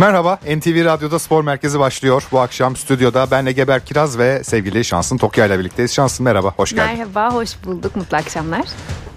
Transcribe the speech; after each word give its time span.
Merhaba, 0.00 0.38
NTV 0.56 0.84
Radyo'da 0.84 1.18
Spor 1.18 1.44
Merkezi 1.44 1.78
başlıyor. 1.78 2.22
Bu 2.32 2.40
akşam 2.40 2.76
stüdyoda 2.76 3.26
ben 3.30 3.46
Egeber 3.46 3.84
Kiraz 3.84 4.18
ve 4.18 4.44
sevgili 4.44 4.84
Şansın 4.84 5.16
Tokya 5.16 5.46
ile 5.46 5.58
birlikteyiz. 5.58 5.94
Şansın 5.94 6.24
merhaba, 6.24 6.52
hoş 6.56 6.74
geldin. 6.74 6.98
Merhaba, 6.98 7.34
hoş 7.34 7.50
bulduk. 7.64 7.96
Mutlu 7.96 8.16
akşamlar. 8.16 8.64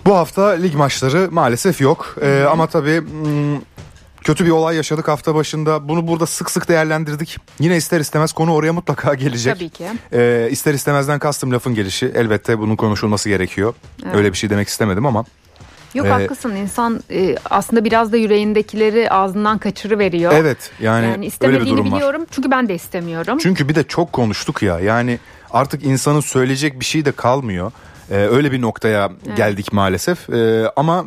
Bu 0.06 0.16
hafta 0.16 0.48
lig 0.50 0.76
maçları 0.76 1.30
maalesef 1.32 1.82
yok. 1.82 2.16
Ee, 2.22 2.46
ama 2.52 2.68
tabii 2.68 3.02
hmm, 3.02 3.62
kötü 4.22 4.46
bir 4.46 4.50
olay 4.50 4.76
yaşadık 4.76 5.08
hafta 5.08 5.36
başında. 5.36 5.88
Bunu 5.88 6.08
burada 6.08 6.26
sık 6.26 6.52
sık 6.52 6.70
değerlendirdik. 6.70 7.38
Yine 7.60 7.78
ister 7.78 8.00
istemez 8.00 8.34
konu 8.34 8.54
oraya 8.54 8.74
mutlaka 8.74 9.14
gelecek. 9.24 9.54
Tabii 9.54 9.70
ki. 9.70 9.88
Ee, 10.14 10.48
ister 10.52 10.74
istemezden 10.74 11.20
kastım 11.20 11.52
lafın 11.52 11.76
gelişi. 11.76 12.12
Elbette 12.16 12.60
bunun 12.60 12.76
konuşulması 12.76 13.30
gerekiyor. 13.30 13.74
Evet. 14.06 14.16
Öyle 14.16 14.32
bir 14.32 14.38
şey 14.38 14.50
demek 14.50 14.68
istemedim 14.68 15.06
ama. 15.06 15.26
Yok 15.94 16.08
Ee, 16.08 16.10
haklısın. 16.10 16.56
İnsan 16.56 17.04
e, 17.12 17.36
aslında 17.50 17.86
biraz 17.86 18.12
da 18.12 18.18
yüreğindekileri 18.18 19.10
ağzından 19.10 19.58
kaçırıveriyor. 19.58 20.34
Evet 20.34 20.72
yani, 20.80 21.04
Yani 21.06 21.12
öyle 21.12 21.22
bir 21.22 21.28
istemediğini 21.28 21.70
durum 21.70 21.92
var. 21.92 21.96
biliyorum. 21.98 22.26
Çünkü 22.32 22.52
ben 22.52 22.70
de 22.70 22.76
istemiyorum. 22.76 23.38
Çünkü 23.42 23.70
bir 23.70 23.76
de 23.76 23.84
çok 23.84 24.14
konuştuk 24.14 24.62
ya. 24.64 24.80
Yani 24.80 25.20
artık 25.52 25.84
insanın 25.84 26.20
söyleyecek 26.20 26.80
bir 26.80 26.86
şey 26.86 27.06
de 27.06 27.12
kalmıyor. 27.12 27.72
Ee, 28.12 28.16
öyle 28.16 28.52
bir 28.52 28.62
noktaya 28.62 29.12
geldik 29.38 29.74
maalesef. 29.74 30.30
Ee, 30.30 30.64
ama 30.76 31.06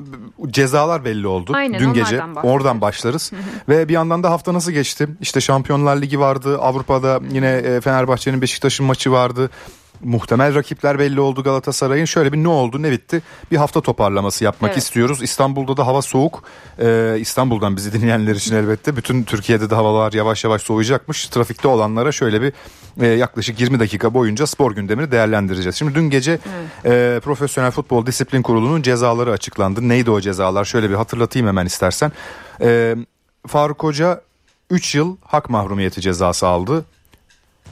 cezalar 0.50 1.04
belli 1.04 1.26
oldu. 1.26 1.52
Aynen, 1.54 1.80
dün 1.80 1.92
gece 1.92 2.18
bahsederiz. 2.18 2.36
oradan 2.42 2.80
başlarız. 2.80 3.32
Ve 3.68 3.88
bir 3.88 3.92
yandan 3.94 4.22
da 4.22 4.30
hafta 4.30 4.54
nasıl 4.54 4.72
geçti? 4.72 5.08
İşte 5.20 5.40
Şampiyonlar 5.40 5.96
Ligi 6.02 6.20
vardı. 6.20 6.58
Avrupa'da 6.58 7.20
yine 7.32 7.50
e, 7.52 7.80
Fenerbahçe'nin 7.80 8.42
Beşiktaş'ın 8.42 8.86
maçı 8.86 9.12
vardı 9.12 9.50
muhtemel 10.04 10.54
rakipler 10.54 10.98
belli 10.98 11.20
oldu 11.20 11.42
Galatasaray'ın 11.42 12.04
şöyle 12.04 12.32
bir 12.32 12.38
ne 12.38 12.48
oldu 12.48 12.82
ne 12.82 12.90
bitti 12.90 13.22
bir 13.50 13.56
hafta 13.56 13.80
toparlaması 13.80 14.44
yapmak 14.44 14.70
Evet. 14.70 14.82
istiyoruz 14.82 15.22
İstanbul'da 15.22 15.76
da 15.76 15.86
hava 15.86 16.02
soğuk 16.02 16.44
Ee, 16.78 17.16
İstanbul'dan 17.20 17.76
bizi 17.76 17.92
dinleyenler 17.92 18.34
için 18.34 18.54
elbette 18.54 18.96
bütün 18.96 19.22
Türkiye'de 19.22 19.70
de 19.70 19.74
havalar 19.74 20.12
yavaş 20.12 20.44
yavaş 20.44 20.62
soğuyacakmış 20.62 21.26
trafikte 21.26 21.68
olanlara 21.68 22.12
şöyle 22.12 22.42
bir 22.42 22.52
e, 23.00 23.06
yaklaşık 23.06 23.60
20 23.60 23.80
dakika 23.80 24.14
boyunca 24.14 24.46
spor 24.46 24.72
gündemini 24.72 25.10
değerlendireceğiz. 25.10 25.76
Şimdi 25.76 25.94
dün 25.94 26.10
gece 26.10 26.38
e, 26.84 27.20
Profesyonel 27.24 27.70
Futbol 27.70 28.06
Disiplin 28.06 28.42
Kurulu'nun 28.42 28.82
cezaları 28.82 29.32
açıklandı. 29.32 29.88
Neydi 29.88 30.10
o 30.10 30.20
cezalar? 30.20 30.64
Şöyle 30.64 30.90
bir 30.90 30.94
hatırlatayım 30.94 31.48
hemen 31.48 31.66
istersen. 31.66 32.12
E, 32.60 32.96
Faruk 33.46 33.82
Hoca 33.82 34.20
3 34.70 34.94
yıl 34.94 35.16
hak 35.24 35.50
mahrumiyeti 35.50 36.00
cezası 36.00 36.46
aldı. 36.46 36.84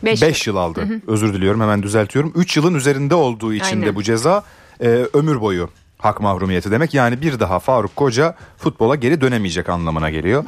Beş 0.03 0.23
5 0.23 0.47
yıl 0.47 0.57
aldı. 0.57 0.89
Özür 1.07 1.35
diliyorum 1.35 1.61
hemen 1.61 1.83
düzeltiyorum. 1.83 2.33
3 2.35 2.57
yılın 2.57 2.75
üzerinde 2.75 3.15
olduğu 3.15 3.55
için 3.55 3.77
de 3.77 3.85
Aynen. 3.85 3.95
bu 3.95 4.03
ceza 4.03 4.45
e, 4.81 4.87
ömür 5.15 5.41
boyu 5.41 5.71
hak 5.99 6.21
mahrumiyeti 6.21 6.71
demek. 6.71 6.95
Yani 6.95 7.21
bir 7.21 7.41
daha 7.41 7.59
Faruk 7.59 7.97
Koca 7.97 8.35
futbola 8.59 8.95
geri 8.95 9.21
dönemeyecek 9.21 9.69
anlamına 9.69 10.11
geliyor. 10.11 10.45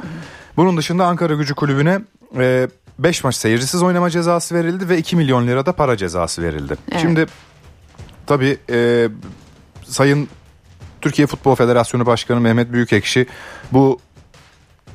Bunun 0.57 0.77
dışında 0.77 1.05
Ankara 1.05 1.33
Gücü 1.33 1.55
Kulübü'ne 1.55 2.01
5 2.99 3.23
maç 3.23 3.35
seyircisiz 3.35 3.83
oynama 3.83 4.09
cezası 4.09 4.55
verildi 4.55 4.89
ve 4.89 4.97
2 4.97 5.15
milyon 5.15 5.47
lira 5.47 5.65
da 5.65 5.71
para 5.71 5.97
cezası 5.97 6.43
verildi. 6.43 6.77
Evet. 6.91 7.01
Şimdi 7.01 7.25
tabii 8.27 8.57
e, 8.69 9.09
Sayın 9.83 10.27
Türkiye 11.01 11.27
Futbol 11.27 11.55
Federasyonu 11.55 12.05
Başkanı 12.05 12.41
Mehmet 12.41 12.71
Büyükekşi 12.71 13.25
bu 13.71 13.99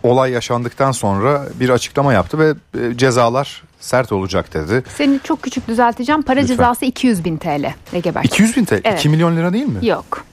olay 0.02 0.30
yaşandıktan 0.30 0.92
sonra 0.92 1.42
bir 1.60 1.68
açıklama 1.68 2.12
yaptı 2.12 2.38
ve 2.38 2.54
e, 2.80 2.96
cezalar 2.96 3.62
sert 3.80 4.12
olacak 4.12 4.54
dedi. 4.54 4.82
Seni 4.96 5.20
çok 5.24 5.42
küçük 5.42 5.68
düzelteceğim. 5.68 6.22
Para 6.22 6.40
Lütfen. 6.40 6.54
cezası 6.56 6.84
200 6.84 7.24
bin 7.24 7.36
TL. 7.36 7.74
Egeber. 7.92 8.24
200 8.24 8.56
bin 8.56 8.64
TL, 8.64 8.80
Evet. 8.84 8.98
2 9.00 9.08
milyon 9.08 9.36
lira 9.36 9.52
değil 9.52 9.66
mi? 9.66 9.86
Yok. 9.86 10.24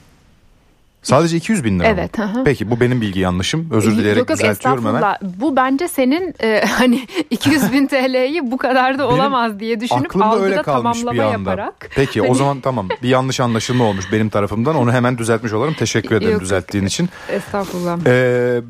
Sadece 1.02 1.36
200 1.36 1.64
bin 1.64 1.78
lira 1.80 1.88
mı? 1.88 1.94
Evet, 1.98 2.18
hı. 2.18 2.44
Peki 2.44 2.70
bu 2.70 2.80
benim 2.80 3.00
bilgi 3.00 3.20
yanlışım. 3.20 3.68
Özür 3.70 3.96
dileyerek 3.96 4.18
yok 4.18 4.30
yok 4.30 4.38
düzeltiyorum 4.38 4.86
hemen. 4.86 5.16
Bu 5.22 5.56
bence 5.56 5.88
senin 5.88 6.34
e, 6.42 6.64
hani 6.78 7.06
200 7.30 7.72
bin 7.72 7.86
TL'yi 7.86 8.50
bu 8.50 8.56
kadar 8.56 8.98
da 8.98 9.08
Benim 9.08 9.14
olamaz 9.20 9.60
diye 9.60 9.80
düşünüp 9.80 10.06
Aklımda 10.06 10.34
öyle 10.40 10.44
algıda 10.54 10.62
kalmış 10.62 10.98
bir 10.98 11.02
tamamlama 11.04 11.28
anda. 11.34 11.50
yaparak. 11.50 11.90
Peki 11.94 12.22
o 12.22 12.28
Hani- 12.28 12.34
zaman 12.34 12.60
tamam 12.60 12.88
bir 13.02 13.08
yanlış 13.08 13.40
anlaşılma 13.40 13.84
olmuş 13.84 14.12
benim 14.12 14.28
tarafımdan. 14.28 14.76
Onu 14.76 14.92
hemen 14.92 15.18
düzeltmiş 15.18 15.52
olalım. 15.52 15.74
Teşekkür 15.74 16.08
ederim 16.14 16.22
Yok, 16.22 16.32
yok. 16.32 16.40
düzelttiğin 16.42 16.86
için. 16.86 17.08
Estağfurullah. 17.28 17.98
Ee, 18.06 18.60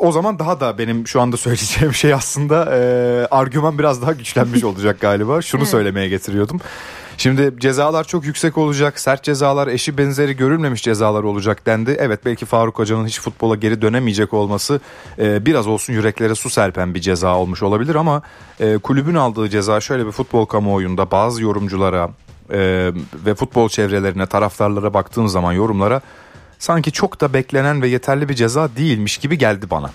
o 0.00 0.12
zaman 0.12 0.38
daha 0.38 0.60
da 0.60 0.78
benim 0.78 1.06
şu 1.06 1.20
anda 1.20 1.36
söyleyeceğim 1.36 1.94
şey 1.94 2.14
aslında 2.14 2.76
e, 2.76 2.78
argüman 3.30 3.78
biraz 3.78 4.02
daha 4.02 4.12
güçlenmiş 4.12 4.64
olacak 4.64 5.00
galiba. 5.00 5.42
Şunu 5.42 5.66
söylemeye 5.66 6.08
getiriyordum. 6.08 6.60
Şimdi 7.18 7.54
cezalar 7.58 8.04
çok 8.04 8.24
yüksek 8.24 8.58
olacak. 8.58 9.00
Sert 9.00 9.22
cezalar, 9.22 9.68
eşi 9.68 9.98
benzeri 9.98 10.36
görülmemiş 10.36 10.82
cezalar 10.82 11.22
olacak 11.22 11.66
dendi. 11.66 11.96
Evet 11.98 12.20
belki 12.24 12.46
Faruk 12.46 12.78
Hoca'nın 12.78 13.06
hiç 13.06 13.20
futbola 13.20 13.56
geri 13.56 13.82
dönemeyecek 13.82 14.34
olması 14.34 14.80
e, 15.18 15.46
biraz 15.46 15.66
olsun 15.66 15.92
yüreklere 15.92 16.34
su 16.34 16.50
serpen 16.50 16.94
bir 16.94 17.00
ceza 17.00 17.36
olmuş 17.36 17.62
olabilir 17.62 17.94
ama 17.94 18.22
e, 18.60 18.78
kulübün 18.78 19.14
aldığı 19.14 19.48
ceza 19.48 19.80
şöyle 19.80 20.06
bir 20.06 20.12
futbol 20.12 20.46
kamuoyunda 20.46 21.10
bazı 21.10 21.42
yorumculara 21.42 22.10
e, 22.50 22.92
ve 23.26 23.34
futbol 23.34 23.68
çevrelerine, 23.68 24.26
taraftarlara 24.26 24.94
baktığım 24.94 25.28
zaman 25.28 25.52
yorumlara 25.52 26.00
sanki 26.58 26.92
çok 26.92 27.20
da 27.20 27.32
beklenen 27.32 27.82
ve 27.82 27.88
yeterli 27.88 28.28
bir 28.28 28.34
ceza 28.34 28.68
değilmiş 28.76 29.18
gibi 29.18 29.38
geldi 29.38 29.70
bana. 29.70 29.90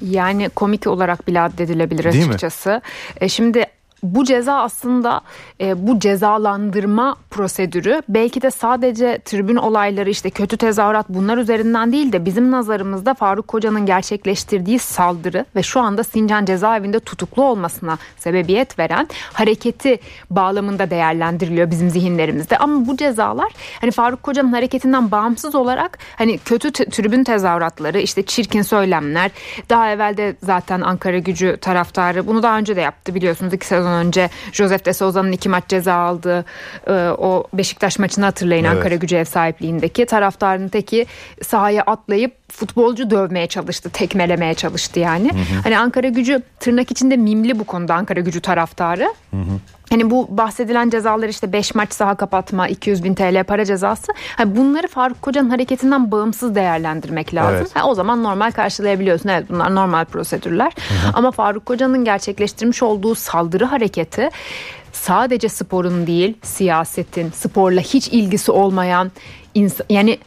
Yani 0.00 0.48
komik 0.48 0.86
olarak 0.86 1.26
bile 1.26 1.40
addedilebilir 1.40 2.12
Değil 2.12 2.24
mi? 2.24 2.28
açıkçası. 2.28 2.82
E, 3.20 3.28
şimdi 3.28 3.66
bu 4.04 4.24
ceza 4.24 4.54
aslında 4.54 5.20
e, 5.60 5.86
bu 5.86 5.98
cezalandırma 5.98 7.16
prosedürü 7.30 8.02
belki 8.08 8.42
de 8.42 8.50
sadece 8.50 9.18
tribün 9.24 9.56
olayları 9.56 10.10
işte 10.10 10.30
kötü 10.30 10.56
tezahürat 10.56 11.08
bunlar 11.08 11.38
üzerinden 11.38 11.92
değil 11.92 12.12
de 12.12 12.24
bizim 12.24 12.50
nazarımızda 12.50 13.14
Faruk 13.14 13.48
Koca'nın 13.48 13.86
gerçekleştirdiği 13.86 14.78
saldırı 14.78 15.44
ve 15.56 15.62
şu 15.62 15.80
anda 15.80 16.04
Sincan 16.04 16.44
cezaevinde 16.44 17.00
tutuklu 17.00 17.44
olmasına 17.44 17.98
sebebiyet 18.16 18.78
veren 18.78 19.08
hareketi 19.32 19.98
bağlamında 20.30 20.90
değerlendiriliyor 20.90 21.70
bizim 21.70 21.90
zihinlerimizde. 21.90 22.58
Ama 22.58 22.86
bu 22.86 22.96
cezalar 22.96 23.52
hani 23.80 23.90
Faruk 23.90 24.22
Koca'nın 24.22 24.52
hareketinden 24.52 25.10
bağımsız 25.10 25.54
olarak 25.54 25.98
hani 26.16 26.38
kötü 26.38 26.72
t- 26.72 26.84
tribün 26.84 27.24
tezahüratları 27.24 27.98
işte 28.00 28.22
çirkin 28.22 28.62
söylemler 28.62 29.30
daha 29.70 29.90
evvel 29.90 30.16
de 30.16 30.36
zaten 30.42 30.80
Ankara 30.80 31.18
gücü 31.18 31.56
taraftarı 31.60 32.26
bunu 32.26 32.42
daha 32.42 32.58
önce 32.58 32.76
de 32.76 32.80
yaptı 32.80 33.14
biliyorsunuz 33.14 33.52
iki 33.52 33.66
sezon 33.66 33.93
önce 33.94 34.30
Josef 34.52 34.84
de 34.84 34.92
Souza'nın 34.92 35.32
iki 35.32 35.48
maç 35.48 35.64
ceza 35.68 35.94
aldığı 35.94 36.44
e, 36.86 36.92
o 37.18 37.44
Beşiktaş 37.54 37.98
maçını 37.98 38.24
hatırlayın 38.24 38.64
Evet. 38.64 38.76
Ankara 38.76 38.94
gücü 38.94 39.16
ev 39.16 39.24
sahipliğindeki 39.24 40.06
taraftarın 40.06 40.68
teki 40.68 41.06
sahaya 41.42 41.82
atlayıp 41.82 42.32
futbolcu 42.52 43.10
dövmeye 43.10 43.46
çalıştı 43.46 43.90
tekmelemeye 43.90 44.54
çalıştı 44.54 45.00
yani. 45.00 45.30
Hani 45.64 45.78
Ankara 45.78 46.08
gücü 46.08 46.42
tırnak 46.60 46.90
içinde 46.90 47.16
mimli 47.16 47.58
bu 47.58 47.64
konuda 47.64 47.94
Ankara 47.94 48.20
gücü 48.20 48.40
taraftarı. 48.40 49.14
Hani 49.94 50.10
bu 50.10 50.26
bahsedilen 50.30 50.90
cezalar 50.90 51.28
işte 51.28 51.52
5 51.52 51.74
maç 51.74 51.92
saha 51.92 52.14
kapatma 52.14 52.68
200 52.68 53.04
bin 53.04 53.14
TL 53.14 53.44
para 53.44 53.64
cezası. 53.64 54.12
Hani 54.36 54.56
bunları 54.56 54.88
Faruk 54.88 55.22
Koca'nın 55.22 55.50
hareketinden 55.50 56.10
bağımsız 56.10 56.54
değerlendirmek 56.54 57.34
lazım. 57.34 57.56
Evet. 57.60 57.76
Ha, 57.76 57.88
o 57.88 57.94
zaman 57.94 58.22
normal 58.22 58.50
karşılayabiliyorsun. 58.50 59.28
Evet 59.28 59.44
bunlar 59.48 59.74
normal 59.74 60.04
prosedürler. 60.04 60.72
Ama 61.14 61.30
Faruk 61.30 61.66
Koca'nın 61.66 62.04
gerçekleştirmiş 62.04 62.82
olduğu 62.82 63.14
saldırı 63.14 63.64
hareketi 63.64 64.30
sadece 64.92 65.48
sporun 65.48 66.06
değil 66.06 66.34
siyasetin, 66.42 67.30
sporla 67.30 67.80
hiç 67.80 68.08
ilgisi 68.08 68.52
olmayan 68.52 69.12
insan 69.54 69.86
yani 69.90 70.18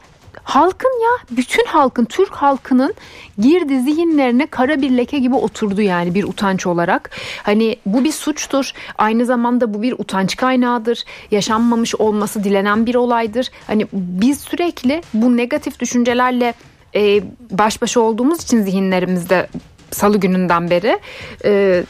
halkın 0.47 1.01
ya 1.03 1.37
bütün 1.37 1.65
halkın 1.65 2.05
Türk 2.05 2.33
halkının 2.33 2.93
girdi 3.39 3.81
zihinlerine 3.81 4.47
kara 4.47 4.81
bir 4.81 4.97
leke 4.97 5.19
gibi 5.19 5.35
oturdu 5.35 5.81
yani 5.81 6.13
bir 6.13 6.23
utanç 6.23 6.67
olarak. 6.67 7.09
Hani 7.43 7.75
bu 7.85 8.03
bir 8.03 8.11
suçtur. 8.11 8.71
Aynı 8.97 9.25
zamanda 9.25 9.73
bu 9.73 9.81
bir 9.81 9.93
utanç 9.93 10.35
kaynağıdır. 10.35 11.03
Yaşanmamış 11.31 11.95
olması 11.95 12.43
dilenen 12.43 12.85
bir 12.85 12.95
olaydır. 12.95 13.51
Hani 13.67 13.87
biz 13.93 14.39
sürekli 14.39 15.01
bu 15.13 15.37
negatif 15.37 15.79
düşüncelerle 15.79 16.53
e, 16.95 17.21
baş 17.51 17.81
başa 17.81 17.99
olduğumuz 17.99 18.43
için 18.43 18.61
zihinlerimizde 18.61 19.47
salı 19.91 20.17
gününden 20.17 20.69
beri 20.69 20.99
e, 21.45 21.83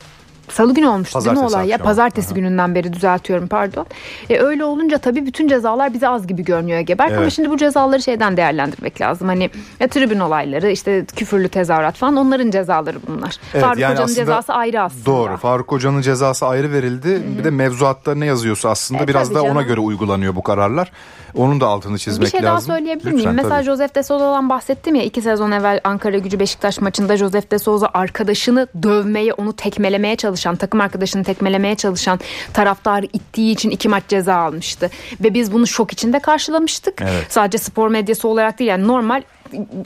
Salı 0.52 0.74
günü 0.74 0.88
olmuştu 0.88 1.14
değil 1.20 1.24
mi 1.30 1.36
Pazartesi 1.36 1.56
olay 1.56 1.68
ya? 1.68 1.78
Pazartesi 1.78 2.28
Aha. 2.28 2.36
gününden 2.36 2.76
beri 2.76 2.94
düzeltiyorum 2.94 3.48
pardon. 3.48 3.86
E, 4.30 4.40
öyle 4.40 4.64
olunca 4.66 4.98
tabii 4.98 5.26
bütün 5.26 5.48
cezalar 5.48 5.94
bize 5.94 6.08
az 6.08 6.28
gibi 6.28 6.44
görünüyor 6.44 6.80
Geberk 6.80 7.12
ama 7.12 7.22
Evet. 7.22 7.34
şimdi 7.34 7.50
bu 7.50 7.58
cezaları 7.58 8.02
şeyden 8.02 8.38
değerlendirmek 8.38 9.02
lazım. 9.02 9.28
Hani 9.28 9.50
ya, 9.80 9.88
tribün 9.88 10.20
olayları 10.20 10.72
işte 10.72 11.06
küfürlü 11.16 11.50
tezahürat 11.50 11.96
falan 11.96 12.16
onların 12.16 12.52
cezaları 12.52 12.98
bunlar. 13.08 13.36
Evet, 13.54 13.64
Faruk 13.66 13.80
yani 13.80 13.94
Hoca'nın 13.94 14.14
cezası 14.14 14.54
ayrı 14.54 14.82
aslında. 14.82 15.06
Doğru. 15.06 15.38
Faruk 15.38 15.72
Hoca'nın 15.72 16.02
cezası 16.02 16.46
ayrı 16.48 16.72
verildi. 16.72 17.22
Bir 17.40 17.44
de 17.44 17.50
mevzuatta 17.50 18.16
ne 18.16 18.26
yazıyorsa 18.26 18.70
aslında 18.70 19.04
E, 19.04 19.08
biraz 19.08 19.36
da 19.36 19.44
ona 19.44 19.62
göre 19.62 19.80
uygulanıyor 19.80 20.36
bu 20.36 20.44
kararlar. 20.44 20.92
Onun 21.36 21.62
da 21.62 21.68
altını 21.68 21.98
çizmek 21.98 22.26
Bir 22.26 22.32
şey 22.32 22.44
lazım. 22.44 22.70
daha 22.70 22.78
söyleyebilir 22.78 23.06
Lütfen, 23.06 23.16
miyim? 23.16 23.32
Mesela 23.36 23.56
tabii. 23.56 23.66
Josef 23.66 23.96
de 23.96 24.04
Souza'dan 24.04 24.50
bahsettim 24.50 24.96
ya 24.96 25.04
iki 25.04 25.22
sezon 25.22 25.52
evvel 25.52 25.80
Ankara 25.84 26.18
gücü 26.18 26.40
Beşiktaş 26.40 26.82
maçında 26.82 27.18
Josef 27.18 27.52
de 27.52 27.60
Souza 27.60 27.90
arkadaşını 27.94 28.68
dövmeye 28.84 29.34
onu 29.34 29.54
tekmelemeye 29.54 30.16
çalışan 30.38 30.56
takım 30.56 30.82
arkadaşını 30.82 31.24
tekmelemeye 31.24 31.76
çalışan 31.76 32.20
taraftarı 32.54 33.06
ittiği 33.14 33.52
için 33.52 33.70
iki 33.70 33.90
maç 33.90 34.04
ceza 34.08 34.36
almıştı. 34.36 34.90
Ve 35.24 35.34
biz 35.34 35.54
bunu 35.54 35.68
şok 35.68 35.94
içinde 35.94 36.20
karşılamıştık. 36.20 37.02
Evet. 37.02 37.26
Sadece 37.30 37.58
spor 37.58 37.88
medyası 37.90 38.28
olarak 38.28 38.60
değil 38.60 38.70
yani 38.70 38.88
normal 38.88 39.22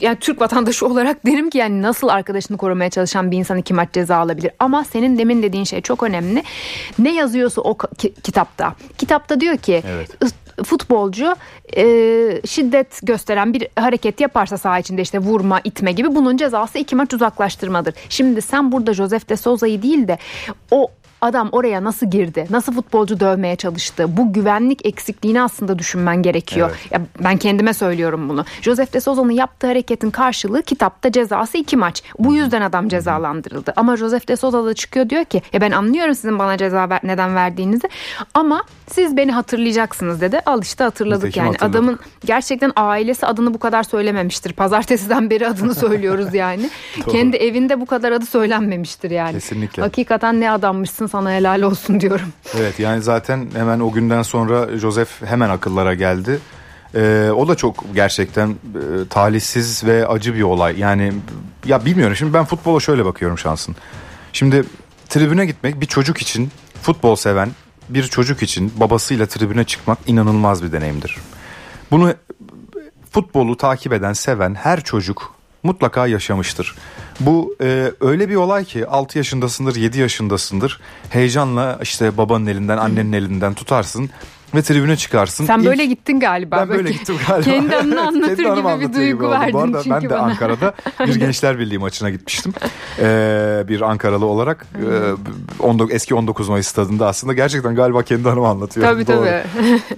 yani 0.00 0.16
Türk 0.20 0.40
vatandaşı 0.40 0.86
olarak 0.92 1.26
derim 1.26 1.50
ki 1.50 1.58
yani 1.58 1.82
nasıl 1.82 2.08
arkadaşını 2.08 2.56
korumaya 2.56 2.90
çalışan 2.90 3.30
bir 3.30 3.36
insan 3.36 3.58
iki 3.58 3.74
maç 3.74 3.88
ceza 3.92 4.16
alabilir? 4.16 4.50
Ama 4.58 4.84
senin 4.84 5.18
demin 5.18 5.42
dediğin 5.42 5.64
şey 5.64 5.80
çok 5.80 6.02
önemli. 6.02 6.42
Ne 6.98 7.14
yazıyorsa 7.14 7.60
o 7.60 7.76
ki- 7.98 8.14
kitapta. 8.22 8.74
Kitapta 8.98 9.40
diyor 9.40 9.56
ki 9.56 9.82
Evet 9.86 10.10
futbolcu 10.64 11.36
e, 11.76 11.84
şiddet 12.46 13.00
gösteren 13.02 13.54
bir 13.54 13.68
hareket 13.76 14.20
yaparsa 14.20 14.58
saha 14.58 14.78
içinde 14.78 15.02
işte 15.02 15.18
vurma, 15.18 15.60
itme 15.64 15.92
gibi 15.92 16.14
bunun 16.14 16.36
cezası 16.36 16.78
iki 16.78 16.96
maç 16.96 17.14
uzaklaştırmadır. 17.14 17.94
Şimdi 18.08 18.42
sen 18.42 18.72
burada 18.72 18.94
Joseph 18.94 19.28
de 19.28 19.36
Souza'yı 19.36 19.82
değil 19.82 20.08
de 20.08 20.18
o 20.70 20.90
adam 21.22 21.48
oraya 21.52 21.84
nasıl 21.84 22.10
girdi? 22.10 22.46
Nasıl 22.50 22.72
futbolcu 22.72 23.20
dövmeye 23.20 23.56
çalıştı? 23.56 24.16
Bu 24.16 24.32
güvenlik 24.32 24.86
eksikliğini 24.86 25.42
aslında 25.42 25.78
düşünmen 25.78 26.22
gerekiyor. 26.22 26.70
Evet. 26.70 26.92
Ya 26.92 27.00
ben 27.24 27.36
kendime 27.36 27.74
söylüyorum 27.74 28.28
bunu. 28.28 28.44
Joseph 28.62 28.92
de 28.92 29.00
Souza'nın 29.00 29.30
yaptığı 29.30 29.66
hareketin 29.66 30.10
karşılığı 30.10 30.62
kitapta 30.62 31.12
cezası 31.12 31.58
iki 31.58 31.76
maç. 31.76 32.02
Bu 32.18 32.34
yüzden 32.34 32.62
adam 32.62 32.88
cezalandırıldı. 32.88 33.72
Ama 33.76 33.96
Joseph 33.96 34.28
de 34.28 34.36
Souza 34.36 34.64
da 34.64 34.74
çıkıyor 34.74 35.08
diyor 35.08 35.24
ki 35.24 35.42
ya 35.52 35.60
ben 35.60 35.70
anlıyorum 35.70 36.14
sizin 36.14 36.38
bana 36.38 36.56
ceza 36.56 36.90
ver, 36.90 37.00
neden 37.02 37.34
verdiğinizi 37.34 37.88
ama 38.34 38.62
siz 38.90 39.16
beni 39.16 39.32
hatırlayacaksınız 39.32 40.20
dedi. 40.20 40.40
Al 40.46 40.62
işte 40.62 40.84
hatırladık 40.84 41.24
Nitekim 41.24 41.44
yani. 41.44 41.52
hatırladık. 41.52 41.76
Adamın 41.76 41.98
gerçekten 42.24 42.72
ailesi 42.76 43.26
adını 43.26 43.54
bu 43.54 43.58
kadar 43.58 43.82
söylememiştir. 43.82 44.52
Pazartesiden 44.52 45.30
beri 45.30 45.48
adını 45.48 45.74
söylüyoruz 45.74 46.34
yani. 46.34 46.70
Kendi 47.10 47.36
evinde 47.36 47.80
bu 47.80 47.86
kadar 47.86 48.12
adı 48.12 48.26
söylenmemiştir 48.26 49.10
yani. 49.10 49.32
Kesinlikle. 49.32 49.82
Hakikaten 49.82 50.40
ne 50.40 50.50
adammışsın 50.50 51.06
sana 51.12 51.32
helal 51.32 51.62
olsun 51.62 52.00
diyorum. 52.00 52.28
Evet 52.58 52.78
yani 52.78 53.02
zaten 53.02 53.48
hemen 53.54 53.80
o 53.80 53.92
günden 53.92 54.22
sonra 54.22 54.78
Joseph 54.78 55.10
hemen 55.24 55.50
akıllara 55.50 55.94
geldi. 55.94 56.38
Ee, 56.94 57.30
o 57.36 57.48
da 57.48 57.54
çok 57.54 57.84
gerçekten 57.94 58.48
e, 58.50 59.08
talihsiz 59.10 59.84
ve 59.84 60.06
acı 60.06 60.34
bir 60.34 60.42
olay. 60.42 60.78
Yani 60.78 61.12
ya 61.66 61.84
bilmiyorum 61.84 62.16
şimdi 62.16 62.34
ben 62.34 62.44
futbola 62.44 62.80
şöyle 62.80 63.04
bakıyorum 63.04 63.38
şansın. 63.38 63.76
Şimdi 64.32 64.64
tribüne 65.08 65.46
gitmek 65.46 65.80
bir 65.80 65.86
çocuk 65.86 66.18
için 66.18 66.50
futbol 66.82 67.16
seven 67.16 67.50
bir 67.88 68.02
çocuk 68.02 68.42
için 68.42 68.72
babasıyla 68.76 69.26
tribüne 69.26 69.64
çıkmak 69.64 69.98
inanılmaz 70.06 70.62
bir 70.62 70.72
deneyimdir. 70.72 71.16
Bunu 71.90 72.14
futbolu 73.10 73.56
takip 73.56 73.92
eden, 73.92 74.12
seven 74.12 74.54
her 74.54 74.80
çocuk 74.80 75.34
mutlaka 75.62 76.06
yaşamıştır. 76.06 76.74
Bu 77.20 77.56
e, 77.60 77.92
öyle 78.00 78.28
bir 78.28 78.34
olay 78.34 78.64
ki 78.64 78.86
6 78.86 79.18
yaşındasındır, 79.18 79.76
7 79.76 80.00
yaşındasındır. 80.00 80.80
Heyecanla 81.10 81.78
işte 81.82 82.16
babanın 82.16 82.46
elinden, 82.46 82.78
annenin 82.78 83.12
elinden 83.12 83.54
tutarsın 83.54 84.10
ve 84.54 84.62
tribüne 84.62 84.96
çıkarsın. 84.96 85.44
Sen 85.46 85.58
İlk- 85.58 85.66
böyle 85.66 85.86
gittin 85.86 86.20
galiba. 86.20 86.56
ben 86.56 86.68
böyle 86.68 86.90
gittim 86.90 87.16
galiba. 87.28 87.44
Kendi 87.50 87.76
anını 87.76 88.00
anlatır 88.06 88.36
Kendi 88.36 88.42
gibi 88.42 88.64
bir 88.64 88.70
anlatıyor 88.70 88.92
duygu 88.94 89.26
oldu. 89.26 89.32
verdin 89.32 89.52
Bu 89.54 89.58
arada 89.60 89.82
çünkü 89.82 89.90
ben 89.90 90.02
de 90.02 90.10
bana. 90.10 90.18
Ankara'da 90.20 90.74
bir 91.06 91.14
Gençler 91.20 91.58
Birliği 91.58 91.78
maçına 91.78 92.10
gitmiştim. 92.10 92.52
Ee, 92.98 93.64
bir 93.68 93.80
Ankaralı 93.80 94.26
olarak 94.26 94.66
ee, 95.60 95.62
19, 95.62 95.94
eski 95.94 96.14
19 96.14 96.48
Mayıs 96.48 96.66
stadında 96.66 97.06
aslında 97.06 97.32
gerçekten 97.32 97.74
galiba 97.74 98.02
kendi 98.02 98.28
anımı 98.30 98.48
anlatıyorum. 98.48 98.92
Tabii 98.92 99.06
Doğru. 99.06 99.26
tabii. 99.26 99.42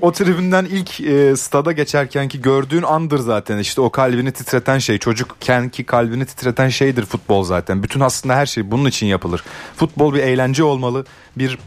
O 0.01 0.13
tribünden 0.13 0.65
ilk 0.65 1.01
e, 1.01 1.37
stada 1.37 1.73
geçerken 1.73 2.29
ki 2.29 2.43
gördüğün 2.43 2.83
andır 2.83 3.19
zaten 3.19 3.59
işte 3.59 3.81
o 3.81 3.91
kalbini 3.91 4.33
titreten 4.33 4.79
şey 4.79 4.99
çocukken 4.99 5.69
ki 5.69 5.85
kalbini 5.85 6.27
titreten 6.27 6.69
şeydir 6.69 7.05
futbol 7.07 7.45
zaten. 7.45 7.83
Bütün 7.83 8.01
aslında 8.01 8.35
her 8.35 8.47
şey 8.47 8.71
bunun 8.71 8.89
için 8.89 9.07
yapılır. 9.07 9.45
Futbol 9.77 10.15
bir 10.15 10.19
eğlence 10.23 10.65
olmalı 10.65 11.05
bir 11.37 11.59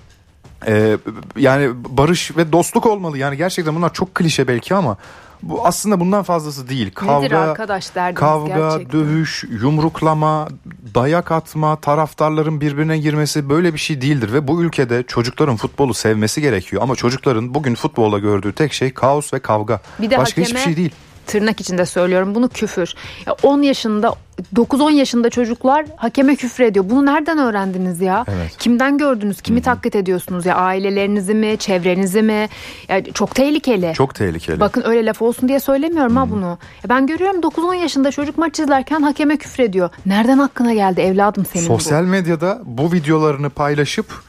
e, 0.67 0.97
yani 1.37 1.69
barış 1.89 2.37
ve 2.37 2.51
dostluk 2.51 2.85
olmalı 2.85 3.17
yani 3.17 3.37
gerçekten 3.37 3.75
bunlar 3.75 3.93
çok 3.93 4.15
klişe 4.15 4.47
belki 4.47 4.75
ama 4.75 4.97
bu 5.43 5.67
aslında 5.67 5.99
bundan 5.99 6.23
fazlası 6.23 6.69
değil. 6.69 6.91
Kavga, 6.93 7.19
Nedir 7.19 7.35
arkadaş 7.35 7.95
derdiniz 7.95 8.19
Kavga, 8.19 8.69
gerçekten? 8.69 8.99
dövüş, 8.99 9.43
yumruklama, 9.61 10.47
dayak 10.95 11.31
atma, 11.31 11.75
taraftarların 11.75 12.61
birbirine 12.61 12.97
girmesi 12.97 13.49
böyle 13.49 13.73
bir 13.73 13.79
şey 13.79 14.01
değildir 14.01 14.33
ve 14.33 14.47
bu 14.47 14.63
ülkede 14.63 15.03
çocukların 15.03 15.55
futbolu 15.55 15.93
sevmesi 15.93 16.41
gerekiyor 16.41 16.81
ama 16.83 16.95
çocukların 16.95 17.53
bugün 17.53 17.75
futbolda 17.75 18.19
gördüğü 18.19 18.53
tek 18.53 18.73
şey 18.73 18.93
kaos 18.93 19.33
ve 19.33 19.39
kavga. 19.39 19.81
Bir 19.99 20.09
de 20.09 20.17
Başka 20.17 20.41
hiçbir 20.41 20.55
hakeme- 20.55 20.63
şey 20.63 20.77
değil. 20.77 20.91
Tırnak 21.27 21.61
içinde 21.61 21.85
söylüyorum 21.85 22.35
bunu 22.35 22.49
küfür. 22.49 22.93
Ya 23.25 23.35
10 23.43 23.61
yaşında 23.61 24.13
9-10 24.55 24.91
yaşında 24.91 25.29
çocuklar 25.29 25.85
hakeme 25.95 26.35
küfür 26.35 26.63
ediyor. 26.63 26.85
Bunu 26.89 27.05
nereden 27.05 27.37
öğrendiniz 27.37 28.01
ya? 28.01 28.25
Evet. 28.27 28.57
Kimden 28.57 28.97
gördünüz? 28.97 29.41
Kimi 29.41 29.61
taklit 29.61 29.95
ediyorsunuz 29.95 30.45
ya? 30.45 30.55
Ailelerinizi 30.55 31.33
mi? 31.33 31.57
Çevrenizi 31.59 32.21
mi? 32.21 32.49
Ya 32.89 33.03
çok 33.13 33.35
tehlikeli. 33.35 33.93
Çok 33.93 34.15
tehlikeli. 34.15 34.59
Bakın 34.59 34.83
öyle 34.85 35.05
laf 35.05 35.21
olsun 35.21 35.49
diye 35.49 35.59
söylemiyorum 35.59 36.15
ha 36.15 36.29
bunu. 36.29 36.45
Ya 36.83 36.89
ben 36.89 37.07
görüyorum 37.07 37.41
9-10 37.41 37.75
yaşında 37.75 38.11
çocuk 38.11 38.37
maç 38.37 38.59
izlerken 38.59 39.01
hakeme 39.01 39.37
küfür 39.37 39.63
ediyor. 39.63 39.89
Nereden 40.05 40.37
aklına 40.37 40.73
geldi 40.73 41.01
evladım 41.01 41.45
senin 41.53 41.65
Sosyal 41.67 42.03
bu? 42.03 42.07
medyada 42.07 42.61
bu 42.65 42.91
videolarını 42.93 43.49
paylaşıp 43.49 44.26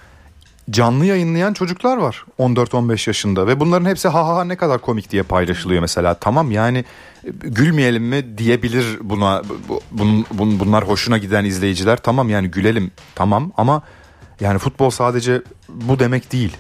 canlı 0.71 1.05
yayınlayan 1.05 1.53
çocuklar 1.53 1.97
var 1.97 2.25
14-15 2.39 3.11
yaşında 3.11 3.47
ve 3.47 3.61
bunların 3.61 3.87
hepsi 3.91 4.09
ha 4.09 4.27
ha 4.29 4.37
ha 4.37 4.45
ne 4.45 4.57
kadar 4.57 4.79
komik 4.79 5.11
diye 5.11 5.23
paylaşılıyor 5.23 5.81
mesela. 5.81 6.15
Tamam 6.15 6.51
yani 6.51 6.85
gülmeyelim 7.41 8.05
mi 8.05 8.39
diyebilir 8.39 8.99
buna 9.03 9.43
bu- 9.69 9.81
bun- 9.97 10.25
bun- 10.39 10.59
bunlar 10.61 10.89
hoşuna 10.89 11.19
giden 11.19 11.45
izleyiciler. 11.45 11.97
Tamam 11.97 12.29
yani 12.29 12.49
gülelim 12.51 12.91
tamam 13.15 13.53
ama 13.57 13.83
yani 14.41 14.59
futbol 14.59 14.91
sadece 14.91 15.43
bu 15.69 15.99
demek 15.99 16.33
değil. 16.33 16.57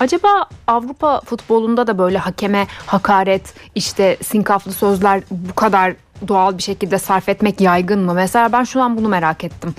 Acaba 0.00 0.28
Avrupa 0.66 1.20
futbolunda 1.20 1.86
da 1.86 1.98
böyle 1.98 2.18
hakeme 2.18 2.66
hakaret, 2.86 3.54
işte 3.74 4.16
sinkaflı 4.22 4.72
sözler 4.72 5.22
bu 5.30 5.54
kadar 5.54 5.94
doğal 6.28 6.58
bir 6.58 6.62
şekilde 6.62 6.98
sarf 6.98 7.28
etmek 7.28 7.60
yaygın 7.60 8.00
mı? 8.00 8.14
Mesela 8.14 8.52
ben 8.52 8.64
şu 8.64 8.82
an 8.82 8.96
bunu 8.96 9.08
merak 9.08 9.44
ettim. 9.44 9.74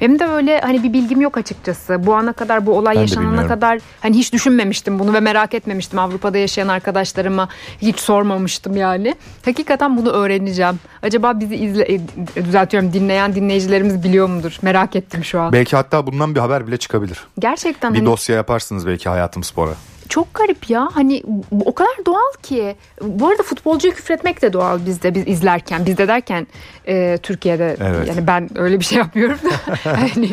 Benim 0.00 0.18
de 0.18 0.28
böyle 0.28 0.60
hani 0.60 0.82
bir 0.82 0.92
bilgim 0.92 1.20
yok 1.20 1.36
açıkçası. 1.38 2.06
Bu 2.06 2.14
ana 2.14 2.32
kadar 2.32 2.66
bu 2.66 2.78
olay 2.78 2.96
Ben 2.96 3.00
yaşanana 3.00 3.46
kadar 3.46 3.78
hani 4.00 4.16
hiç 4.16 4.32
düşünmemiştim 4.32 4.98
bunu 4.98 5.12
ve 5.12 5.20
merak 5.20 5.54
etmemiştim. 5.54 5.98
Avrupa'da 5.98 6.38
yaşayan 6.38 6.68
arkadaşlarıma 6.68 7.48
hiç 7.82 7.98
sormamıştım 8.00 8.76
yani. 8.76 9.14
Hakikaten 9.44 9.96
bunu 9.96 10.10
öğreneceğim. 10.10 10.80
Acaba 11.02 11.40
bizi 11.40 11.56
izle 11.56 11.94
e, 11.94 12.00
düzeltiyorum 12.44 12.92
dinleyen 12.92 13.34
dinleyicilerimiz 13.34 14.02
biliyor 14.04 14.28
mudur? 14.28 14.58
Merak 14.62 14.96
ettim 14.96 15.24
şu 15.24 15.40
an. 15.40 15.52
Belki 15.52 15.76
hatta 15.76 16.06
bundan 16.06 16.34
bir 16.34 16.40
haber 16.40 16.66
bile 16.66 16.76
çıkabilir. 16.76 17.18
Gerçekten 17.38 17.94
Bir 17.94 17.98
hani 17.98 18.06
dosya 18.06 18.36
yaparsınız 18.36 18.86
belki 18.86 19.08
Hayatım 19.08 19.44
Spor'a. 19.44 19.74
Çok 20.08 20.34
garip 20.34 20.70
ya. 20.70 20.88
Hani 20.92 21.22
o 21.64 21.74
kadar 21.74 22.06
doğal 22.06 22.32
ki. 22.42 22.76
Bu 23.02 23.28
arada 23.28 23.42
futbolcuya 23.42 23.94
küfretmek 23.94 24.42
de 24.42 24.52
doğal 24.52 24.86
bizde 24.86 25.14
biz 25.14 25.26
izlerken. 25.26 25.86
Bizde 25.86 26.08
derken 26.08 26.46
e, 26.88 27.18
Türkiye'de 27.22 27.76
Evet. 27.80 28.08
yani 28.08 28.26
ben 28.26 28.48
öyle 28.58 28.80
bir 28.80 28.84
şey 28.84 28.98
yapmıyorum 28.98 29.38
da. 29.44 29.74
hani 30.00 30.30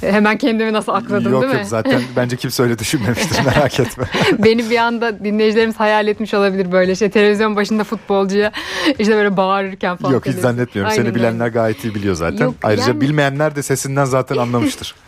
hemen 0.00 0.38
kendimi 0.38 0.72
nasıl 0.72 0.92
akladım 0.92 1.32
yok 1.32 1.42
değil 1.42 1.52
yok 1.52 1.62
mi? 1.62 1.66
zaten 1.68 2.02
bence 2.16 2.36
kimse 2.36 2.62
öyle 2.62 2.78
düşünmemiştir 2.78 3.44
merak 3.46 3.80
etme. 3.80 4.04
Beni 4.38 4.70
bir 4.70 4.76
anda 4.76 5.24
dinleyicilerimiz 5.24 5.80
hayal 5.80 6.06
etmiş 6.06 6.34
olabilir 6.34 6.72
böyle 6.72 6.94
şey. 6.94 7.10
Televizyon 7.10 7.56
başında 7.56 7.84
futbolcuya 7.84 8.52
işte 8.98 9.14
böyle 9.14 9.36
bağırırken 9.36 9.96
falan. 9.96 10.12
Yok 10.12 10.26
hiç 10.26 10.34
zannetmiyorum. 10.36 10.92
Aynen 10.92 11.02
Seni 11.02 11.14
bilenler 11.14 11.48
gayet 11.48 11.84
iyi 11.84 11.94
biliyor 11.94 12.14
zaten. 12.14 12.44
Yok, 12.44 12.54
Ayrıca 12.62 12.88
yani- 12.88 13.00
bilmeyenler 13.00 13.56
de 13.56 13.62
sesinden 13.62 14.04
zaten 14.04 14.36
anlamıştır. 14.36 14.94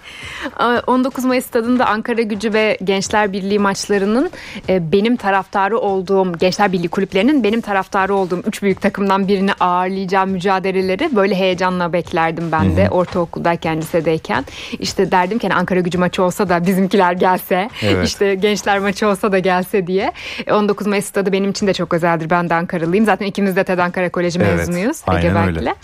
19 0.87 1.25
Mayıs 1.25 1.47
stadında 1.47 1.87
Ankara 1.87 2.23
Gücü 2.23 2.52
ve 2.52 2.78
Gençler 2.85 3.33
Birliği 3.33 3.59
maçlarının 3.59 4.30
e, 4.68 4.92
benim 4.92 5.16
taraftarı 5.16 5.78
olduğum 5.78 6.38
Gençler 6.38 6.73
Birliği 6.73 6.88
kulüplerinin 6.88 7.45
benim 7.45 7.61
taraftarı 7.61 8.14
olduğum 8.14 8.42
üç 8.47 8.62
büyük 8.62 8.80
takımdan 8.80 9.28
birini 9.28 9.52
ağırlayacağım 9.52 10.30
mücadeleleri 10.30 11.16
böyle 11.16 11.35
heyecanla 11.35 11.92
beklerdim 11.92 12.52
ben 12.52 12.76
de 12.76 12.90
ortaokuldayken 12.90 13.78
lisedeyken. 13.78 14.45
İşte 14.78 15.11
derdim 15.12 15.38
ki 15.38 15.49
hani 15.49 15.58
Ankara 15.58 15.80
Gücü 15.80 15.99
maçı 15.99 16.23
olsa 16.23 16.49
da 16.49 16.66
bizimkiler 16.66 17.12
gelse 17.12 17.68
Evet. 17.82 18.06
işte 18.08 18.35
gençler 18.35 18.78
maçı 18.78 19.08
olsa 19.08 19.32
da 19.32 19.38
gelse 19.38 19.87
diye. 19.87 20.12
E, 20.46 20.52
19 20.52 20.87
Mayıs 20.87 21.04
stadı 21.04 21.32
benim 21.32 21.50
için 21.50 21.66
de 21.66 21.75
çok 21.75 21.94
özeldir. 21.94 22.30
Ben 22.30 22.50
de 22.50 22.54
Ankaralıyım. 22.54 23.04
Zaten 23.04 23.26
ikimiz 23.26 23.56
de 23.56 23.64
TED 23.64 23.78
Ankara 23.78 24.08
Koleji 24.11 24.38
Evet, 24.42 24.56
mezunuyuz. 24.56 25.02
aynen 25.06 25.37
Ege 25.49 25.58
öyle. 25.58 25.75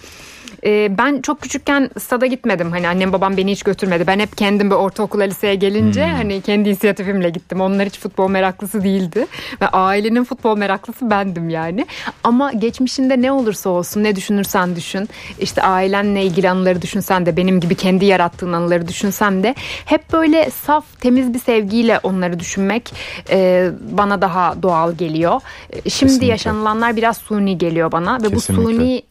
Ee, 0.67 0.99
ben 0.99 1.21
çok 1.21 1.41
küçükken 1.41 1.91
stada 1.99 2.27
gitmedim. 2.27 2.71
Hani 2.71 2.89
annem 2.89 3.13
babam 3.13 3.37
beni 3.37 3.53
hiç 3.53 3.63
götürmedi. 3.63 4.07
Ben 4.07 4.19
hep 4.19 4.37
kendim 4.37 4.71
bir 4.71 4.75
ortaokula 4.75 5.25
liseye 5.25 5.55
gelince 5.55 6.07
Hmm. 6.07 6.15
hani 6.15 6.41
kendi 6.41 6.69
inisiyatifimle 6.69 7.31
gittim. 7.31 7.61
Onlar 7.61 7.87
hiç 7.87 7.99
futbol 7.99 8.29
meraklısı 8.31 8.83
değildi. 8.85 9.27
Ve 9.61 9.69
ailenin 9.69 10.25
futbol 10.25 10.57
meraklısı 10.57 11.11
bendim 11.11 11.51
yani. 11.51 11.87
Ama 12.25 12.53
geçmişinde 12.53 13.23
ne 13.23 13.33
olursa 13.33 13.71
olsun 13.71 14.03
ne 14.05 14.17
düşünürsen 14.17 14.77
düşün. 14.77 15.09
işte 15.41 15.63
ailenle 15.63 16.23
ilgili 16.25 16.51
anıları 16.51 16.83
düşünsen 16.83 17.27
de 17.27 17.37
benim 17.37 17.61
gibi 17.61 17.75
kendi 17.75 18.05
yarattığın 18.05 18.53
anıları 18.53 18.89
düşünsem 18.89 19.43
de 19.43 19.55
hep 19.85 20.13
böyle 20.13 20.51
saf 20.51 20.85
temiz 21.01 21.35
bir 21.35 21.39
sevgiyle 21.39 22.01
onları 22.03 22.41
düşünmek 22.41 22.95
e, 23.31 23.69
bana 23.91 24.23
daha 24.23 24.63
doğal 24.63 24.93
geliyor. 24.95 25.41
E, 25.71 25.77
Şimdi 25.77 25.85
Kesinlikle. 25.91 26.27
yaşanılanlar 26.27 26.97
biraz 26.97 27.17
suni 27.17 27.59
geliyor 27.59 27.93
bana 27.93 28.17
ve 28.23 28.29
Kesinlikle. 28.29 28.65
bu 28.65 28.71
suni 28.75 28.97
e, 28.97 29.03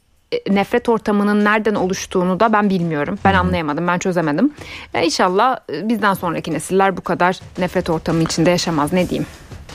nefret 0.50 0.90
ortamının 0.90 1.46
nereden 1.46 1.76
oluştuğunu 1.76 2.40
da 2.40 2.54
ben 2.54 2.70
bilmiyorum. 2.70 3.20
Ben 3.26 3.34
anlayamadım, 3.34 3.88
ben 3.88 4.00
çözemedim. 4.00 4.54
E, 4.94 5.06
inşallah 5.06 5.58
e, 5.74 5.90
bizden 5.90 6.14
sonraki 6.14 6.54
nesiller 6.54 6.98
bu 6.98 7.02
kadar 7.02 7.40
nefret 7.58 7.90
ortamı 7.90 8.24
içinde 8.24 8.50
yaşamaz 8.50 8.94
ne 8.94 9.10
diyeyim. 9.10 9.28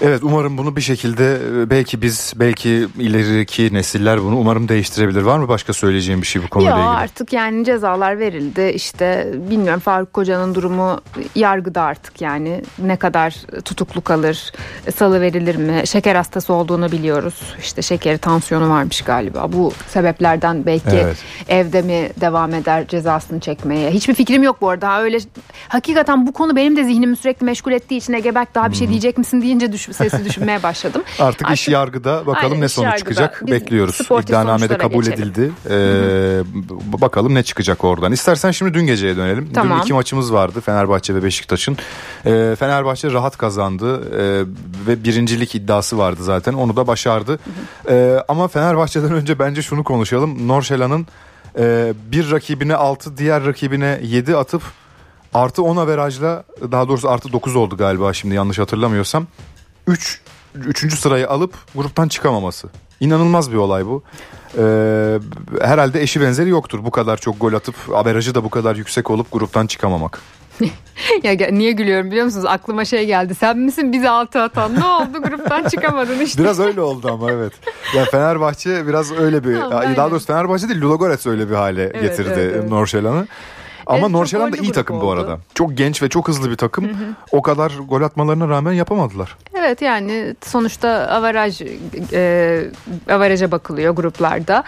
Evet 0.03 0.21
umarım 0.23 0.59
bunu 0.59 0.77
bir 0.77 0.81
şekilde 0.81 1.35
e, 1.35 1.71
belki 1.71 2.03
biz 2.03 2.33
belki 2.37 2.89
ileriki 2.99 3.75
nesiller 3.75 4.23
bunu 4.23 4.37
umarım 4.37 4.69
değiştirebilir. 4.69 5.23
Var 5.23 5.39
mı 5.39 5.49
başka 5.49 5.73
söyleyeceğim 5.73 6.23
bir 6.23 6.27
şey 6.27 6.43
bu 6.43 6.49
konuyla 6.49 6.71
Yok 6.71 6.81
ilgili? 6.81 6.91
artık 6.97 7.33
yani 7.33 7.65
cezalar 7.65 8.19
verildi. 8.19 8.73
İşte 8.75 9.33
bilmiyorum 9.51 9.81
Faruk 9.81 10.13
Koca'nın 10.13 10.55
durumu 10.55 11.01
yargıda 11.35 11.83
artık 11.83 12.21
yani. 12.21 12.63
Ne 12.79 12.97
kadar 12.97 13.35
tutuklu 13.65 14.01
kalır 14.01 14.53
salı 14.97 15.21
verilir 15.21 15.57
mi 15.57 15.83
şeker 15.87 16.15
hastası 16.15 16.53
olduğunu 16.53 16.93
biliyoruz. 16.93 17.55
İşte 17.61 17.83
şekeri 17.83 18.19
tansiyonu 18.19 18.71
varmış 18.71 19.03
galiba. 19.03 19.53
Bu 19.53 19.73
sebeplerden 19.89 20.67
belki 20.67 20.97
Evet. 20.97 21.17
evde 21.49 21.83
mi 21.83 22.11
devam 22.21 22.55
eder 22.55 22.87
cezasını 22.87 23.41
çekmeye? 23.41 23.91
Hiçbir 23.91 24.15
fikrim 24.15 24.43
yok 24.43 24.61
bu 24.61 24.69
arada. 24.69 25.01
Öyle 25.03 25.19
hakikaten 25.69 26.27
bu 26.27 26.33
konu 26.33 26.57
benim 26.57 26.77
de 26.77 26.85
zihnimi 26.85 27.17
sürekli 27.17 27.45
meşgul 27.45 27.73
ettiği 27.73 27.97
için 27.97 28.13
Ege 28.13 28.35
Berk 28.35 28.55
daha 28.55 28.71
bir 28.71 28.77
şey 28.77 28.89
diyecek 28.89 29.19
misin 29.19 29.43
deyince 29.43 29.73
sesi 29.93 30.25
düşünmeye 30.25 30.63
başladım. 30.63 31.03
Artık, 31.19 31.51
iş 31.51 31.69
yargıda 31.69 32.27
bakalım 32.27 32.53
Aynen, 32.53 32.61
ne 32.61 32.69
sonuç 32.69 32.87
yargıda. 32.87 32.99
çıkacak 32.99 33.43
Biz 33.47 33.53
bekliyoruz. 33.53 34.01
İddianamede 34.23 34.79
kabul 34.79 35.05
geçelim. 35.05 35.23
edildi. 35.23 35.53
Ee, 35.71 36.43
bakalım 37.03 37.35
ne 37.35 37.43
çıkacak 37.43 37.85
oradan. 37.85 38.13
İstersen 38.13 38.51
şimdi 38.51 38.75
dün 38.75 38.87
geceye 38.87 39.17
dönelim. 39.17 39.51
Tamam. 39.55 39.79
Dün 39.79 39.83
iki 39.83 39.93
maçımız 39.93 40.33
vardı 40.33 40.61
Fenerbahçe 40.61 41.15
ve 41.15 41.23
Beşiktaş'ın. 41.23 41.77
Ee, 42.27 42.57
Fenerbahçe 42.59 43.13
rahat 43.13 43.37
kazandı 43.39 44.03
ee, 44.15 44.45
ve 44.87 45.05
birincilik 45.05 45.55
iddiası 45.55 45.99
vardı 45.99 46.25
zaten 46.25 46.53
onu 46.53 46.77
da 46.77 46.87
başardı. 46.87 47.39
Ee, 47.89 48.17
ama 48.29 48.49
Fenerbahçe'den 48.49 49.13
önce 49.13 49.39
bence 49.39 49.63
şunu 49.63 49.85
konuşalım. 49.85 50.49
Norşela'nın 50.49 51.07
e, 51.59 51.93
bir 52.13 52.31
rakibine 52.31 52.75
6 52.75 53.17
diğer 53.17 53.47
rakibine 53.47 54.01
7 54.03 54.37
atıp 54.37 54.63
artı 55.35 55.63
10 55.63 55.77
averajla 55.77 56.45
daha 56.73 56.89
doğrusu 56.89 57.11
artı 57.11 57.33
9 57.33 57.57
oldu 57.57 57.77
galiba 57.77 58.13
şimdi 58.13 58.35
yanlış 58.35 58.59
hatırlamıyorsam. 58.59 59.27
3 59.87 60.21
üçüncü 60.55 60.97
sırayı 60.97 61.29
alıp 61.29 61.55
gruptan 61.75 62.09
çıkamaması. 62.09 62.69
İnanılmaz 63.01 63.53
bir 63.53 63.57
olay 63.57 63.87
bu. 63.87 64.03
Ee, 64.59 65.19
herhalde 65.61 66.03
eşi 66.03 66.21
benzeri 66.21 66.49
yoktur. 66.49 66.85
Bu 66.85 66.91
kadar 66.91 67.17
çok 67.17 67.41
gol 67.41 67.53
atıp 67.53 67.75
averajı 67.95 68.35
da 68.35 68.45
bu 68.45 68.51
kadar 68.51 68.77
yüksek 68.77 69.11
olup 69.11 69.33
gruptan 69.33 69.67
çıkamamak. 69.67 70.21
ya 71.23 71.33
niye 71.51 71.73
gülüyorum 71.73 72.11
biliyor 72.11 72.25
musunuz? 72.25 72.47
Aklıma 72.49 72.85
şey 72.85 73.07
geldi. 73.07 73.35
Sen 73.35 73.59
misin 73.59 73.93
bize 73.93 74.11
altı 74.11 74.43
atan? 74.43 74.75
Ne 74.75 74.85
oldu 74.85 75.23
gruptan 75.23 75.65
çıkamadın 75.69 76.21
işte. 76.21 76.43
Biraz 76.43 76.61
öyle 76.61 76.81
oldu 76.81 77.09
ama 77.13 77.33
evet. 77.33 77.53
Ya 77.97 78.05
Fenerbahçe 78.05 78.87
biraz 78.87 79.13
öyle 79.13 79.45
bir 79.45 79.55
Tamam, 79.55 79.71
daha 79.71 79.81
aynen. 79.81 80.11
doğrusu 80.11 80.27
Fenerbahçe 80.27 80.69
değil 80.69 80.81
Ludogorets 80.81 81.27
öyle 81.27 81.51
bir 81.51 81.55
hale 81.55 81.85
getirdi 81.85 82.31
evet, 82.37 82.55
evet. 82.57 82.71
Norşelan'ı. 82.71 83.27
Ama 83.87 84.09
Norşelan 84.09 84.53
da 84.53 84.57
iyi 84.57 84.73
takım 84.73 85.01
bu 85.01 85.05
oldu. 85.05 85.11
arada. 85.21 85.39
Çok 85.55 85.77
genç 85.77 86.03
ve 86.03 86.09
çok 86.09 86.29
hızlı 86.29 86.51
bir 86.51 86.57
takım. 86.57 86.91
O 87.33 87.43
kadar 87.43 87.73
gol 87.89 88.03
atmalarına 88.03 88.49
rağmen 88.49 88.73
yapamadılar. 88.73 89.37
Evet 89.59 89.83
yani 89.83 90.35
sonuçta 90.47 90.89
avaraj 90.91 91.63
e, 92.13 92.63
avaraja 93.11 93.51
bakılıyor 93.51 93.95
gruplarda. 93.95 94.65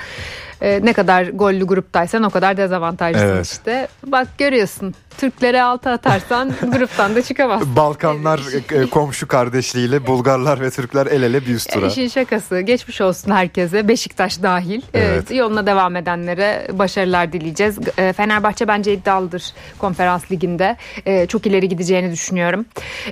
E, 0.60 0.80
ne 0.84 0.92
kadar 0.92 1.22
gollü 1.28 1.64
gruptaysan 1.66 2.22
o 2.22 2.30
kadar 2.30 2.56
dezavantajlısın 2.56 3.26
Evet. 3.28 3.46
işte. 3.46 3.88
Bak 4.06 4.28
görüyorsun 4.38 4.94
Türklere 5.18 5.62
altı 5.62 5.90
atarsan 5.90 6.52
gruptan 6.72 7.14
da 7.14 7.22
çıkamazsın. 7.22 7.76
Balkanlar 7.76 8.40
e, 8.72 8.86
komşu 8.86 9.28
kardeşliğiyle 9.28 10.06
Bulgarlar 10.06 10.60
ve 10.60 10.70
Türkler 10.70 11.06
el 11.06 11.22
ele 11.22 11.46
bir 11.46 11.54
üst 11.54 11.72
tura. 11.72 11.86
İşin 11.86 12.08
şakası. 12.08 12.60
Geçmiş 12.60 13.00
olsun 13.00 13.30
herkese. 13.30 13.88
Beşiktaş 13.88 14.42
dahil. 14.42 14.82
Evet. 14.94 15.18
Evet, 15.18 15.30
yoluna 15.30 15.66
devam 15.66 15.96
edenlere 15.96 16.68
başarılar 16.72 17.32
dileyeceğiz. 17.32 17.78
E, 17.98 18.12
Fenerbahçe 18.12 18.68
bence 18.68 18.92
iddialıdır 18.92 19.52
konferans 19.78 20.32
liginde. 20.32 20.76
E, 21.06 21.26
çok 21.26 21.46
ileri 21.46 21.68
gideceğini 21.68 22.12
düşünüyorum. 22.12 22.66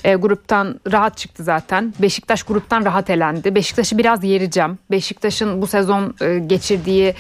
E, 0.05 0.15
gruptan 0.15 0.81
rahat 0.93 1.17
çıktı 1.17 1.45
zaten. 1.45 1.95
Beşiktaş 1.99 2.43
gruptan 2.43 2.85
rahat 2.85 3.11
elendi. 3.11 3.55
Beşiktaş'ı 3.55 3.99
biraz 3.99 4.25
yereceğim. 4.25 4.79
Beşiktaş'ın 4.91 5.63
bu 5.63 5.67
sezon 5.67 6.15
e, 6.21 6.39
geçirdiği 6.39 7.15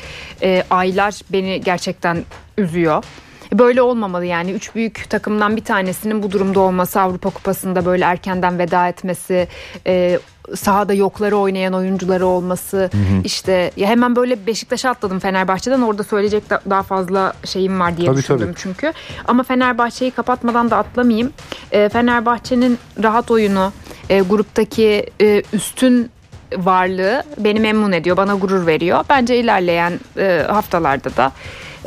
aylar 0.70 1.20
beni 1.32 1.60
gerçekten 1.60 2.24
üzüyor. 2.58 3.04
Böyle 3.52 3.82
olmamalı 3.82 4.24
yani. 4.24 4.52
Üç 4.52 4.74
büyük 4.74 5.10
takımdan 5.10 5.56
bir 5.56 5.64
tanesinin 5.64 6.22
bu 6.22 6.30
durumda 6.32 6.60
olması 6.60 7.00
Avrupa 7.00 7.30
Kupası'nda 7.30 7.84
böyle 7.84 8.04
erkenden 8.04 8.58
veda 8.58 8.88
etmesi 8.88 9.48
e, 9.86 10.18
sahada 10.54 10.94
yokları 10.94 11.36
oynayan 11.36 11.72
oyuncuları 11.72 12.26
olması. 12.26 12.90
İşte 13.24 13.70
ya 13.76 13.88
hemen 13.88 14.16
böyle 14.16 14.46
Beşiktaş'a 14.46 14.90
atladım 14.90 15.18
Fenerbahçe'den. 15.18 15.82
Orada 15.82 16.02
söyleyecek 16.04 16.50
da- 16.50 16.60
daha 16.70 16.82
fazla 16.82 17.32
şeyim 17.44 17.80
var 17.80 17.96
diye 17.96 18.06
Tabii, 18.06 18.16
düşündüm 18.16 18.46
tabii. 18.46 18.54
çünkü. 18.62 18.92
Ama 19.28 19.42
Fenerbahçe'yi 19.42 20.10
kapatmadan 20.10 20.70
da 20.70 20.76
atlamayayım. 20.76 21.32
E, 21.72 21.88
Fenerbahçe'nin 21.88 22.78
rahat 23.02 23.30
oyunu 23.30 23.72
e, 24.10 24.20
gruptaki 24.20 25.06
e, 25.20 25.42
üstün 25.52 26.10
varlığı 26.56 27.22
beni 27.38 27.60
memnun 27.60 27.92
ediyor 27.92 28.16
bana 28.16 28.34
gurur 28.34 28.66
veriyor. 28.66 29.04
Bence 29.08 29.36
ilerleyen 29.38 30.00
e, 30.18 30.44
haftalarda 30.48 31.16
da 31.16 31.32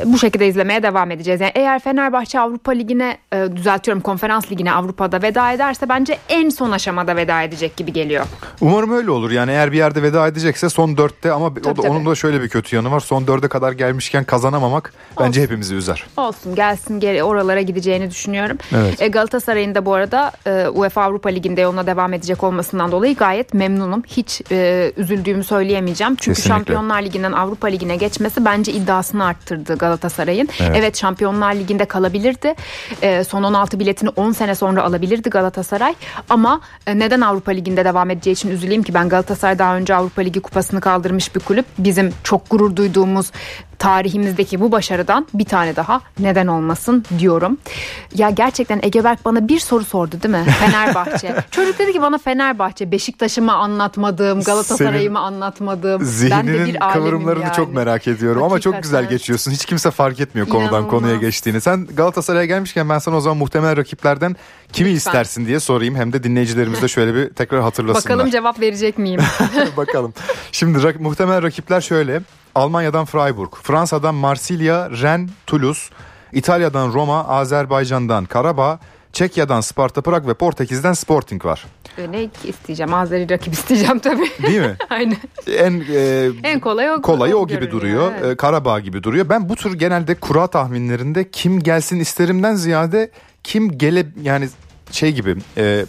bu 0.04 0.18
şekilde 0.18 0.48
izlemeye 0.48 0.82
devam 0.82 1.10
edeceğiz. 1.10 1.40
Yani 1.40 1.52
eğer 1.54 1.78
Fenerbahçe 1.78 2.40
Avrupa 2.40 2.72
Ligi'ne 2.72 3.18
e, 3.32 3.56
düzeltiyorum 3.56 4.02
konferans 4.02 4.52
ligine 4.52 4.72
Avrupa'da 4.72 5.22
veda 5.22 5.52
ederse 5.52 5.88
bence 5.88 6.18
en 6.28 6.48
son 6.48 6.70
aşamada 6.70 7.16
veda 7.16 7.42
edecek 7.42 7.76
gibi 7.76 7.92
geliyor. 7.92 8.24
Umarım 8.60 8.92
öyle 8.92 9.10
olur. 9.10 9.30
Yani 9.30 9.50
eğer 9.50 9.72
bir 9.72 9.76
yerde 9.76 10.02
veda 10.02 10.28
edecekse 10.28 10.68
son 10.68 10.96
dörtte 10.96 11.32
ama 11.32 11.46
o 11.46 11.54
da, 11.54 11.60
tabii. 11.60 11.80
onun 11.80 12.06
da 12.06 12.14
şöyle 12.14 12.42
bir 12.42 12.48
kötü 12.48 12.76
yanı 12.76 12.90
var. 12.90 13.00
Son 13.00 13.26
dörde 13.26 13.48
kadar 13.48 13.72
gelmişken 13.72 14.24
kazanamamak 14.24 14.92
bence 15.20 15.42
hepimizi 15.42 15.74
üzer. 15.74 16.06
Olsun 16.16 16.54
gelsin 16.54 17.00
geri 17.00 17.22
oralara 17.22 17.60
gideceğini 17.60 18.10
düşünüyorum. 18.10 18.58
Evet. 18.76 19.02
E, 19.02 19.08
Galatasaray'ın 19.08 19.74
da 19.74 19.86
bu 19.86 19.94
arada 19.94 20.32
e, 20.46 20.68
UEFA 20.68 21.02
Avrupa 21.02 21.28
Ligi'nde 21.28 21.60
yoluna 21.60 21.86
devam 21.86 22.12
edecek 22.12 22.44
olmasından 22.44 22.92
dolayı 22.92 23.16
gayet 23.16 23.54
memnunum. 23.54 24.02
Hiç 24.06 24.42
e, 24.50 24.92
üzüldüğümü 24.96 25.44
söyleyemeyeceğim. 25.44 26.16
Çünkü 26.16 26.36
Kesinlikle. 26.36 26.48
Şampiyonlar 26.48 27.02
Ligi'nden 27.02 27.32
Avrupa 27.32 27.68
Ligi'ne 27.68 27.96
geçmesi 27.96 28.44
bence 28.44 28.72
iddiasını 28.72 29.24
arttırdı 29.24 29.74
Galatasaray'ın. 29.74 29.89
Evet. 30.60 30.72
Evet, 30.76 30.98
Şampiyonlar 30.98 31.54
Ligi'nde 31.54 31.84
kalabilirdi. 31.84 32.54
E, 33.02 33.24
son 33.24 33.42
16 33.42 33.80
biletini 33.80 34.10
10 34.16 34.32
sene 34.32 34.54
sonra 34.54 34.82
alabilirdi 34.82 35.30
Galatasaray. 35.30 35.94
Ama 36.28 36.60
e, 36.86 36.98
neden 36.98 37.20
Avrupa 37.20 37.52
Ligi'nde 37.52 37.84
devam 37.84 38.10
edeceği 38.10 38.32
için 38.32 38.50
üzüleyim 38.50 38.82
ki 38.82 38.94
ben 38.94 39.08
Galatasaray 39.08 39.58
daha 39.58 39.76
önce 39.76 39.94
Avrupa 39.94 40.22
Ligi 40.22 40.40
kupasını 40.40 40.80
kaldırmış 40.80 41.34
bir 41.34 41.40
kulüp. 41.40 41.66
Bizim 41.78 42.12
çok 42.24 42.50
gurur 42.50 42.76
duyduğumuz 42.76 43.32
tarihimizdeki 43.80 44.60
bu 44.60 44.72
başarıdan 44.72 45.26
bir 45.34 45.44
tane 45.44 45.76
daha 45.76 46.00
neden 46.18 46.46
olmasın 46.46 47.04
diyorum. 47.18 47.58
Ya 48.14 48.30
gerçekten 48.30 48.80
Ege 48.82 49.04
Berk 49.04 49.24
bana 49.24 49.48
bir 49.48 49.58
soru 49.58 49.84
sordu 49.84 50.16
değil 50.22 50.34
mi? 50.34 50.44
Fenerbahçe. 50.60 51.34
Çocuk 51.50 51.78
dedi 51.78 51.92
ki 51.92 52.02
bana 52.02 52.18
Fenerbahçe, 52.18 52.90
Beşiktaş'ı 52.90 53.42
mı 53.42 53.52
anlatmadığım, 53.52 54.42
Galatasaray'ı 54.42 55.00
Senin 55.00 55.12
mı 55.12 55.18
anlatmadığım. 55.18 56.00
ben 56.00 56.06
de 56.06 56.10
Zihninin 56.10 56.66
bir 56.66 56.84
alemim 56.86 57.04
kıvrımlarını 57.04 57.42
yani. 57.44 57.54
çok 57.56 57.74
merak 57.74 58.08
ediyorum 58.08 58.42
ama 58.42 58.60
çok 58.60 58.74
Hakikaten. 58.74 59.00
güzel 59.02 59.18
geçiyorsun. 59.18 59.50
Hiç 59.50 59.64
kimse 59.64 59.90
fark 59.90 60.20
etmiyor 60.20 60.48
konudan 60.48 60.68
İnanılmaz. 60.68 60.90
konuya 60.90 61.16
geçtiğini. 61.16 61.60
Sen 61.60 61.86
Galatasaray'a 61.96 62.44
gelmişken 62.44 62.88
ben 62.88 62.98
sana 62.98 63.16
o 63.16 63.20
zaman 63.20 63.36
muhtemel 63.36 63.76
rakiplerden 63.76 64.36
kimi 64.72 64.88
Lütfen. 64.94 64.96
istersin 64.96 65.46
diye 65.46 65.60
sorayım. 65.60 65.94
Hem 65.96 66.12
de 66.12 66.22
dinleyicilerimiz 66.22 66.82
de 66.82 66.88
şöyle 66.88 67.14
bir 67.14 67.28
tekrar 67.30 67.60
hatırlasınlar. 67.62 68.04
Bakalım 68.18 68.30
cevap 68.30 68.60
verecek 68.60 68.98
miyim? 68.98 69.20
Bakalım. 69.76 70.14
Şimdi 70.52 70.78
rak- 70.78 70.98
muhtemel 71.02 71.42
rakipler 71.42 71.80
şöyle. 71.80 72.20
Almanya'dan 72.54 73.04
Freiburg, 73.04 73.52
Fransa'dan 73.62 74.14
Marsilya, 74.14 74.90
Rennes, 74.90 75.30
Toulouse, 75.46 75.80
İtalya'dan 76.32 76.92
Roma, 76.92 77.28
Azerbaycan'dan 77.28 78.24
Karabağ, 78.24 78.78
Çekya'dan 79.12 79.60
Sparta 79.60 80.00
Prag 80.02 80.26
ve 80.28 80.34
Portekiz'den 80.34 80.92
Sporting 80.92 81.44
var. 81.44 81.66
ne 82.10 82.28
isteyeceğim? 82.44 82.94
Azeri 82.94 83.30
rakip 83.30 83.52
isteyeceğim 83.58 83.98
tabii. 83.98 84.30
Değil 84.42 84.60
mi? 84.60 84.76
Aynen. 84.90 85.16
En 85.58 85.82
e, 85.94 86.28
En 86.42 86.60
kolay 86.60 86.90
o. 86.90 87.02
kolayı 87.02 87.36
o 87.36 87.46
gibi 87.48 87.70
duruyor. 87.70 88.12
evet. 88.20 88.32
E, 88.32 88.36
Karabağ 88.36 88.80
gibi 88.80 89.02
duruyor. 89.02 89.28
Ben 89.28 89.48
bu 89.48 89.56
tür 89.56 89.72
genelde 89.78 90.14
kura 90.14 90.46
tahminlerinde 90.46 91.30
kim 91.30 91.60
gelsin 91.60 92.00
isterimden 92.00 92.54
ziyade 92.54 93.10
kim 93.44 93.78
gele 93.78 94.06
yani 94.22 94.48
şey 94.90 95.12
gibi 95.12 95.36
e, 95.56 95.84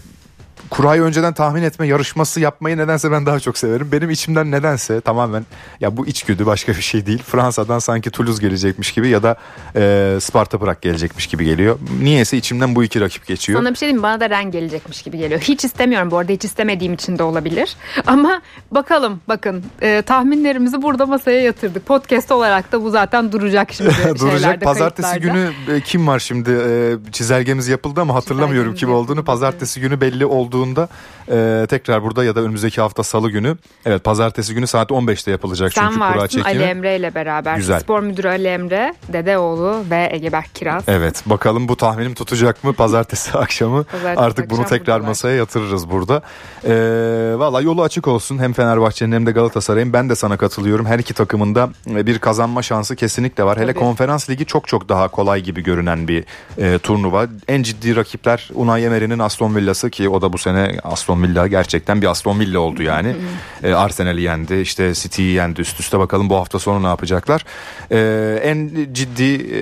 kurayı 0.72 1.02
önceden 1.02 1.34
tahmin 1.34 1.64
etme 1.64 1.88
yarışması 1.88 2.40
yapmayı 2.40 2.78
nedense 2.78 3.12
ben 3.12 3.26
daha 3.26 3.40
çok 3.40 3.58
severim. 3.58 3.90
Benim 3.92 4.10
içimden 4.10 4.52
nedense 4.52 5.02
tamamen 5.02 5.46
ya 5.80 5.98
bu 5.98 6.08
içgüdü 6.08 6.46
başka 6.46 6.72
bir 6.72 6.82
şey 6.82 7.06
değil. 7.06 7.24
Fransa'dan 7.24 7.80
sanki 7.80 8.12
Toulouse 8.12 8.42
gelecekmiş 8.42 8.92
gibi 8.92 9.10
ya 9.10 9.24
da 9.24 9.36
e, 9.76 10.18
Sparta 10.22 10.58
Prag 10.58 10.82
gelecekmiş 10.82 11.28
gibi 11.28 11.46
geliyor. 11.46 11.80
Niyeyse 12.02 12.38
içimden 12.38 12.76
bu 12.76 12.84
iki 12.84 13.02
rakip 13.02 13.26
geçiyor. 13.26 13.60
Sana 13.60 13.70
bir 13.70 13.76
şey 13.76 13.88
diyeyim 13.88 13.98
mi? 13.98 14.04
Bana 14.04 14.20
da 14.20 14.30
Ren 14.30 14.52
gelecekmiş 14.52 15.02
gibi 15.02 15.18
geliyor. 15.18 15.42
Hiç 15.42 15.66
istemiyorum 15.66 16.12
bu 16.12 16.18
arada. 16.18 16.32
Hiç 16.32 16.46
istemediğim 16.46 16.94
için 16.94 17.18
de 17.18 17.24
olabilir. 17.24 17.76
Ama 18.08 18.42
bakalım 18.72 19.22
bakın 19.28 19.64
e, 19.82 20.02
tahminlerimizi 20.02 20.82
burada 20.82 21.06
masaya 21.06 21.42
yatırdık. 21.42 21.86
Podcast 21.86 22.32
olarak 22.32 22.72
da 22.72 22.84
bu 22.84 22.90
zaten 22.90 23.32
duracak 23.32 23.74
şimdi. 23.74 23.92
Duracak. 24.20 24.62
Pazartesi 24.62 25.10
kayıtlarda. 25.10 25.52
günü 25.68 25.78
e, 25.78 25.82
kim 25.82 26.08
var 26.08 26.20
şimdi? 26.20 26.50
E, 26.52 26.96
çizelgemiz 27.12 27.68
yapıldı 27.68 28.02
ama 28.02 28.16
hatırlamıyorum 28.16 28.76
kim 28.76 28.94
olduğunu. 28.94 29.24
Pazartesi 29.24 29.82
günü 29.82 30.02
belli 30.02 30.26
olduğu 30.26 30.61
olduğunda 30.62 30.90
e, 31.32 31.66
tekrar 31.70 32.04
burada 32.04 32.24
ya 32.24 32.36
da 32.36 32.40
önümüzdeki 32.42 32.82
hafta 32.82 33.04
salı 33.04 33.30
günü 33.30 33.58
evet 33.86 34.04
pazartesi 34.04 34.54
günü 34.54 34.68
saat 34.68 34.90
15'te 34.90 35.32
yapılacak 35.32 35.74
Sen 35.74 35.82
çünkü 35.86 35.96
kura 35.96 36.10
varsın 36.10 36.28
çekimi. 36.28 36.46
Ali 36.48 36.64
Emre 36.64 36.96
ile 36.96 37.16
beraber. 37.16 37.58
Güzel. 37.58 37.80
Spor 37.80 38.00
müdürü 38.00 38.28
Ali 38.28 38.48
Emre, 38.48 38.94
Dedeoğlu 39.14 39.84
ve 39.92 40.10
Egeberk 40.12 40.56
Kiraz. 40.56 40.84
Evet 40.88 41.24
bakalım 41.26 41.68
bu 41.68 41.76
tahminim 41.76 42.14
tutacak 42.14 42.64
mı 42.64 42.74
pazartesi 42.74 43.32
akşamı 43.38 43.84
Pazartesi 43.84 44.20
artık 44.20 44.50
bunu 44.50 44.62
akşam 44.62 44.78
tekrar 44.78 44.96
buradalar. 44.96 45.08
masaya 45.08 45.36
yatırırız 45.36 45.90
burada. 45.90 46.22
Ee, 46.66 47.34
Valla 47.38 47.62
yolu 47.62 47.84
açık 47.84 48.08
olsun 48.08 48.38
hem 48.40 48.54
Fenerbahçe'nin 48.54 49.12
hem 49.12 49.26
de 49.26 49.32
Galatasaray'ın 49.32 49.94
ben 49.94 50.10
de 50.10 50.16
sana 50.16 50.38
katılıyorum. 50.38 50.86
Her 50.86 51.00
iki 51.00 51.14
takımında 51.14 51.70
bir 51.88 52.20
kazanma 52.20 52.62
şansı 52.62 52.96
kesinlikle 52.96 53.44
var. 53.44 53.58
Hele 53.58 53.74
Tabii. 53.74 53.80
konferans 53.80 54.30
ligi 54.30 54.46
çok 54.46 54.68
çok 54.68 54.90
daha 54.90 55.08
kolay 55.08 55.42
gibi 55.42 55.64
görünen 55.64 56.08
bir 56.08 56.24
e, 56.58 56.78
turnuva. 56.80 57.28
En 57.48 57.64
ciddi 57.64 57.96
rakipler 57.96 58.50
Unai 58.54 58.84
Emery'nin 58.84 59.20
Aston 59.20 59.56
Villa'sı 59.56 59.90
ki 59.90 60.10
o 60.10 60.22
da 60.22 60.34
bu 60.34 60.38
sene 60.42 60.78
Aston 60.84 61.24
Villa 61.24 61.48
gerçekten 61.48 62.02
bir 62.02 62.08
Aston 62.08 62.40
Villa 62.40 62.60
oldu 62.60 62.84
yani. 62.84 63.16
e, 63.64 63.74
Arsenal'i 63.74 64.22
yendi 64.22 64.56
işte 64.56 64.94
City'yi 64.94 65.34
yendi 65.34 65.62
üst 65.62 65.80
üste 65.80 66.00
bakalım 66.00 66.30
bu 66.30 66.36
hafta 66.36 66.60
sonu 66.60 66.84
ne 66.84 66.88
yapacaklar. 66.88 67.46
E, 67.92 68.40
en 68.44 68.72
ciddi 68.94 69.56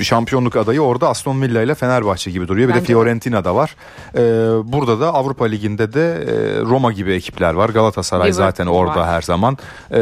e, 0.00 0.04
şampiyonluk 0.04 0.56
adayı 0.56 0.80
orada 0.80 1.08
Aston 1.08 1.42
Villa 1.42 1.62
ile 1.62 1.74
Fenerbahçe 1.74 2.30
gibi 2.30 2.48
duruyor. 2.48 2.68
Bir 2.68 2.74
de 2.74 2.76
Bence 2.78 2.88
de. 2.88 2.92
Fiorentina 2.92 3.44
da 3.44 3.54
var. 3.54 3.76
E, 4.16 4.20
burada 4.72 5.00
da 5.00 5.14
Avrupa 5.14 5.44
Ligi'nde 5.44 5.92
de 5.92 6.12
e, 6.12 6.60
Roma 6.60 6.92
gibi 6.92 7.12
ekipler 7.12 7.54
var. 7.54 7.68
Galatasaray 7.68 8.28
Liverpool 8.28 8.46
zaten 8.46 8.66
orada 8.66 9.00
var. 9.00 9.08
her 9.08 9.22
zaman. 9.22 9.58
E, 9.90 9.98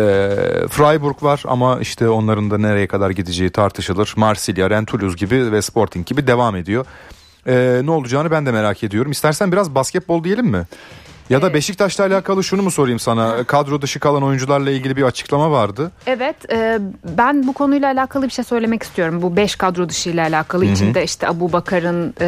Freiburg 0.71 1.23
var 1.23 1.43
ama 1.47 1.79
işte 1.81 2.09
onların 2.09 2.50
da 2.50 2.59
nereye 2.59 2.87
kadar 2.87 3.11
gideceği 3.11 3.50
tartışılır. 3.50 4.12
Marsilya, 4.17 4.71
Ren 4.71 4.85
Toulouse 4.85 5.17
gibi 5.17 5.52
ve 5.52 5.62
Sporting 5.62 6.07
gibi 6.07 6.26
devam 6.26 6.57
ediyor. 6.57 6.87
E, 7.47 7.81
ne 7.85 7.91
olacağını 7.91 8.31
ben 8.31 8.47
de 8.47 8.53
merak 8.53 8.85
ediyorum. 8.85 9.13
İstersen 9.13 9.53
biraz 9.53 9.75
basketbol 9.75 10.25
diyelim 10.25 10.47
mi? 10.47 10.67
Ya 11.31 11.43
da 11.43 11.55
Beşiktaş'la 11.55 12.05
alakalı 12.07 12.45
şunu 12.45 12.62
mu 12.62 12.71
sorayım 12.71 12.99
sana? 12.99 13.45
Kadro 13.45 13.83
dışı 13.83 14.00
kalan 14.00 14.23
oyuncularla 14.23 14.71
ilgili 14.71 14.97
bir 14.97 15.02
açıklama 15.02 15.50
vardı. 15.50 15.91
Evet 16.07 16.52
e, 16.52 16.79
ben 17.19 17.47
bu 17.47 17.52
konuyla 17.52 17.93
alakalı 17.93 18.25
bir 18.25 18.31
şey 18.31 18.45
söylemek 18.45 18.83
istiyorum. 18.83 19.23
Bu 19.23 19.37
5 19.37 19.57
kadro 19.57 19.88
dışı 19.88 20.11
ile 20.11 20.23
alakalı. 20.23 20.64
içinde 20.64 21.05
işte 21.05 21.29
Abu 21.29 21.52
Bakar'ın 21.52 22.14
e, 22.21 22.26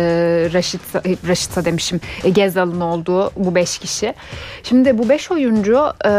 Raşit, 0.52 0.80
Raşit'a 1.28 1.64
demişim 1.64 2.00
e, 2.24 2.30
Gezal'ın 2.30 2.80
olduğu 2.80 3.30
bu 3.36 3.54
5 3.54 3.78
kişi. 3.78 4.14
Şimdi 4.62 4.98
bu 4.98 5.08
5 5.08 5.30
oyuncu 5.30 5.92
e, 6.04 6.10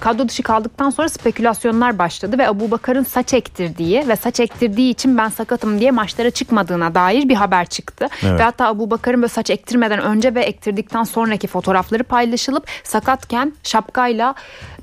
kadro 0.00 0.28
dışı 0.28 0.42
kaldıktan 0.42 0.90
sonra 0.90 1.08
spekülasyonlar 1.08 1.98
başladı 1.98 2.38
ve 2.38 2.48
Abu 2.48 2.70
Bakar'ın 2.70 3.04
saç 3.04 3.34
ektirdiği 3.34 4.08
ve 4.08 4.16
saç 4.16 4.40
ektirdiği 4.40 4.90
için 4.90 5.18
ben 5.18 5.28
sakatım 5.28 5.80
diye 5.80 5.90
maçlara 5.90 6.30
çıkmadığına 6.30 6.94
dair 6.94 7.28
bir 7.28 7.34
haber 7.34 7.66
çıktı. 7.66 8.08
Evet. 8.22 8.40
Ve 8.40 8.42
hatta 8.42 8.66
Abu 8.66 8.90
Bakar'ın 8.90 9.22
böyle 9.22 9.32
saç 9.32 9.50
ektirmeden 9.50 10.00
önce 10.00 10.34
ve 10.34 10.42
ektirdikten 10.42 11.02
sonraki 11.02 11.46
fotoğrafları 11.46 12.04
paylaşılıp 12.18 12.66
sakatken 12.84 13.52
şapkayla 13.62 14.34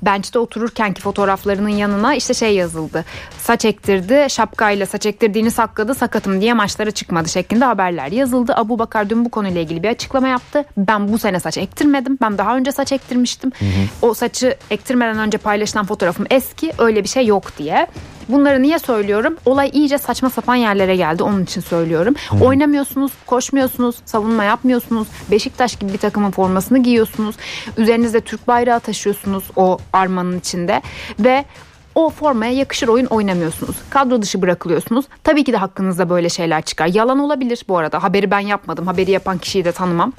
bench'te 0.06 0.38
otururkenki 0.38 1.02
fotoğraflarının 1.02 1.68
yanına 1.68 2.14
işte 2.14 2.34
şey 2.34 2.54
yazıldı. 2.54 3.04
Saç 3.38 3.64
ektirdi, 3.64 4.26
şapkayla 4.30 4.86
saç 4.86 5.06
ektirdiğini 5.06 5.50
sakladı, 5.50 5.94
sakatım 5.94 6.40
diye 6.40 6.54
maçlara 6.54 6.90
çıkmadı 6.90 7.28
şeklinde 7.28 7.64
haberler 7.64 8.12
yazıldı. 8.12 8.54
Abu 8.56 8.78
Bakar 8.78 9.10
dün 9.10 9.24
bu 9.24 9.30
konuyla 9.30 9.60
ilgili 9.60 9.82
bir 9.82 9.88
açıklama 9.88 10.28
yaptı. 10.28 10.64
Ben 10.76 11.12
bu 11.12 11.18
sene 11.18 11.40
saç 11.40 11.58
ektirmedim. 11.58 12.18
Ben 12.20 12.38
daha 12.38 12.56
önce 12.56 12.72
saç 12.72 12.92
ektirmiştim. 12.92 13.52
O 14.02 14.14
saçı 14.14 14.56
ektirmeden 14.70 15.18
önce 15.18 15.38
paylaşılan 15.38 15.86
fotoğrafım 15.86 16.26
eski. 16.30 16.72
Öyle 16.78 17.02
bir 17.02 17.08
şey 17.08 17.26
yok 17.26 17.58
diye. 17.58 17.86
Bunları 18.28 18.62
niye 18.62 18.78
söylüyorum? 18.78 19.36
Olay 19.44 19.70
iyice 19.72 19.98
saçma 19.98 20.30
sapan 20.30 20.54
yerlere 20.54 20.96
geldi. 20.96 21.22
Onun 21.22 21.44
için 21.44 21.60
söylüyorum. 21.60 22.14
Oynamıyorsunuz, 22.40 23.12
koşmuyorsunuz, 23.26 23.96
savunma 24.04 24.44
yapmıyorsunuz. 24.44 25.08
Beşiktaş 25.30 25.76
gibi 25.76 25.92
bir 25.92 25.98
takımın 25.98 26.30
formasını 26.30 26.78
giyiyorsunuz. 26.78 27.36
Üzerinizde 27.76 28.20
Türk 28.20 28.48
bayrağı 28.48 28.80
taşıyorsunuz 28.80 29.44
o 29.56 29.78
armanın 29.96 30.38
içinde 30.38 30.82
ve 31.18 31.44
o 31.94 32.10
formaya 32.10 32.52
yakışır 32.52 32.88
oyun 32.88 33.06
oynamıyorsunuz. 33.06 33.76
Kadro 33.90 34.22
dışı 34.22 34.42
bırakılıyorsunuz. 34.42 35.04
Tabii 35.24 35.44
ki 35.44 35.52
de 35.52 35.56
hakkınızda 35.56 36.10
böyle 36.10 36.28
şeyler 36.28 36.62
çıkar. 36.62 36.86
Yalan 36.86 37.18
olabilir 37.18 37.64
bu 37.68 37.78
arada. 37.78 38.02
Haberi 38.02 38.30
ben 38.30 38.40
yapmadım. 38.40 38.86
Haberi 38.86 39.10
yapan 39.10 39.38
kişiyi 39.38 39.64
de 39.64 39.72
tanımam. 39.72 40.12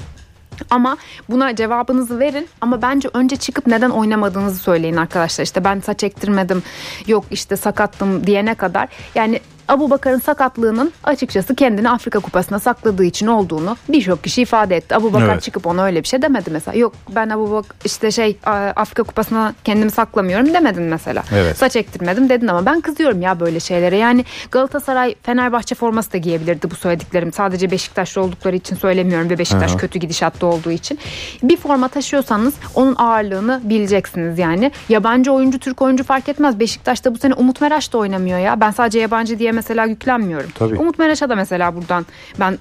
Ama 0.69 0.98
buna 1.29 1.55
cevabınızı 1.55 2.19
verin 2.19 2.48
ama 2.62 2.81
bence 2.81 3.10
önce 3.13 3.36
çıkıp 3.36 3.67
neden 3.67 3.89
oynamadığınızı 3.89 4.60
söyleyin 4.60 4.96
arkadaşlar. 4.96 5.46
İşte 5.46 5.63
ben 5.63 5.79
saç 5.79 6.03
ektirmedim 6.03 6.63
yok 7.07 7.25
işte 7.31 7.55
sakattım 7.57 8.27
diyene 8.27 8.55
kadar. 8.55 8.87
Yani 9.16 9.40
Abu 9.68 9.90
Bakar'ın 9.90 10.20
sakatlığının 10.20 10.92
açıkçası 11.03 11.56
kendini 11.56 11.90
Afrika 11.90 12.20
Kupası'na 12.20 12.60
sakladığı 12.60 13.03
için 13.03 13.27
olduğunu 13.27 13.77
birçok 13.90 14.24
kişi 14.24 14.42
ifade 14.42 14.75
etti. 14.75 14.96
Abu 14.96 15.14
Bakar 15.14 15.30
Evet. 15.34 15.42
çıkıp 15.42 15.68
ona 15.68 15.84
öyle 15.84 16.03
bir 16.03 16.08
şey 16.08 16.22
demedi 16.22 16.50
mesela. 16.51 16.77
Yok 16.77 16.94
ben 17.16 17.30
Abu 17.30 17.51
Bak 17.51 17.75
işte 17.86 18.12
şey 18.12 18.38
Afrika 18.75 19.03
Kupası'na 19.03 19.53
kendimi 19.64 19.92
saklamıyorum 19.92 20.53
demedin 20.53 20.84
mesela. 20.84 21.24
Evet. 21.36 21.58
Saç 21.58 21.75
ektirmedim 21.75 22.30
dedin 22.30 22.48
ama 22.48 22.66
ben 22.66 22.82
kızıyorum 22.82 23.22
ya 23.22 23.40
böyle 23.40 23.60
şeylere. 23.60 23.98
Yani 23.98 24.25
Galatasaray 24.51 25.16
Fenerbahçe 25.24 25.75
forması 25.75 26.14
da 26.14 26.18
giyebilirdi 26.18 26.72
bu 26.72 26.75
söylediklerim. 26.75 27.34
Sadece 27.34 27.72
Beşiktaşlı 27.72 28.22
oldukları 28.22 28.56
için 28.56 28.75
söylemiyorum 28.75 29.30
ve 29.30 29.38
Beşiktaş 29.40 29.72
Aha. 29.72 29.77
kötü 29.77 30.00
gidişatta 30.00 30.46
olduğu 30.48 30.72
için. 30.72 31.00
Bir 31.44 31.58
forma 31.58 31.88
taşıyorsanız 31.88 32.53
onun 32.75 32.96
ağırlığını 32.96 33.62
bileceksiniz 33.64 34.40
yani. 34.40 34.72
Yabancı 34.90 35.32
oyuncu 35.32 35.60
Türk 35.60 35.82
oyuncu 35.82 36.03
fark 36.03 36.30
etmez. 36.30 36.60
Beşiktaş'ta 36.60 37.14
bu 37.14 37.18
sene 37.18 37.34
Umut 37.34 37.62
Meraş 37.62 37.94
da 37.94 37.98
oynamıyor 37.98 38.40
ya. 38.40 38.60
Ben 38.60 38.72
sadece 38.72 39.00
yabancı 39.00 39.40
diye 39.40 39.56
mesela 39.57 39.85
yüklenmiyorum. 39.85 40.50
Tabii. 40.55 40.77
Umut 40.77 41.00
Meraş'a 41.00 41.29
da 41.29 41.35
mesela 41.35 41.75
buradan 41.75 42.05
ben 42.39 42.57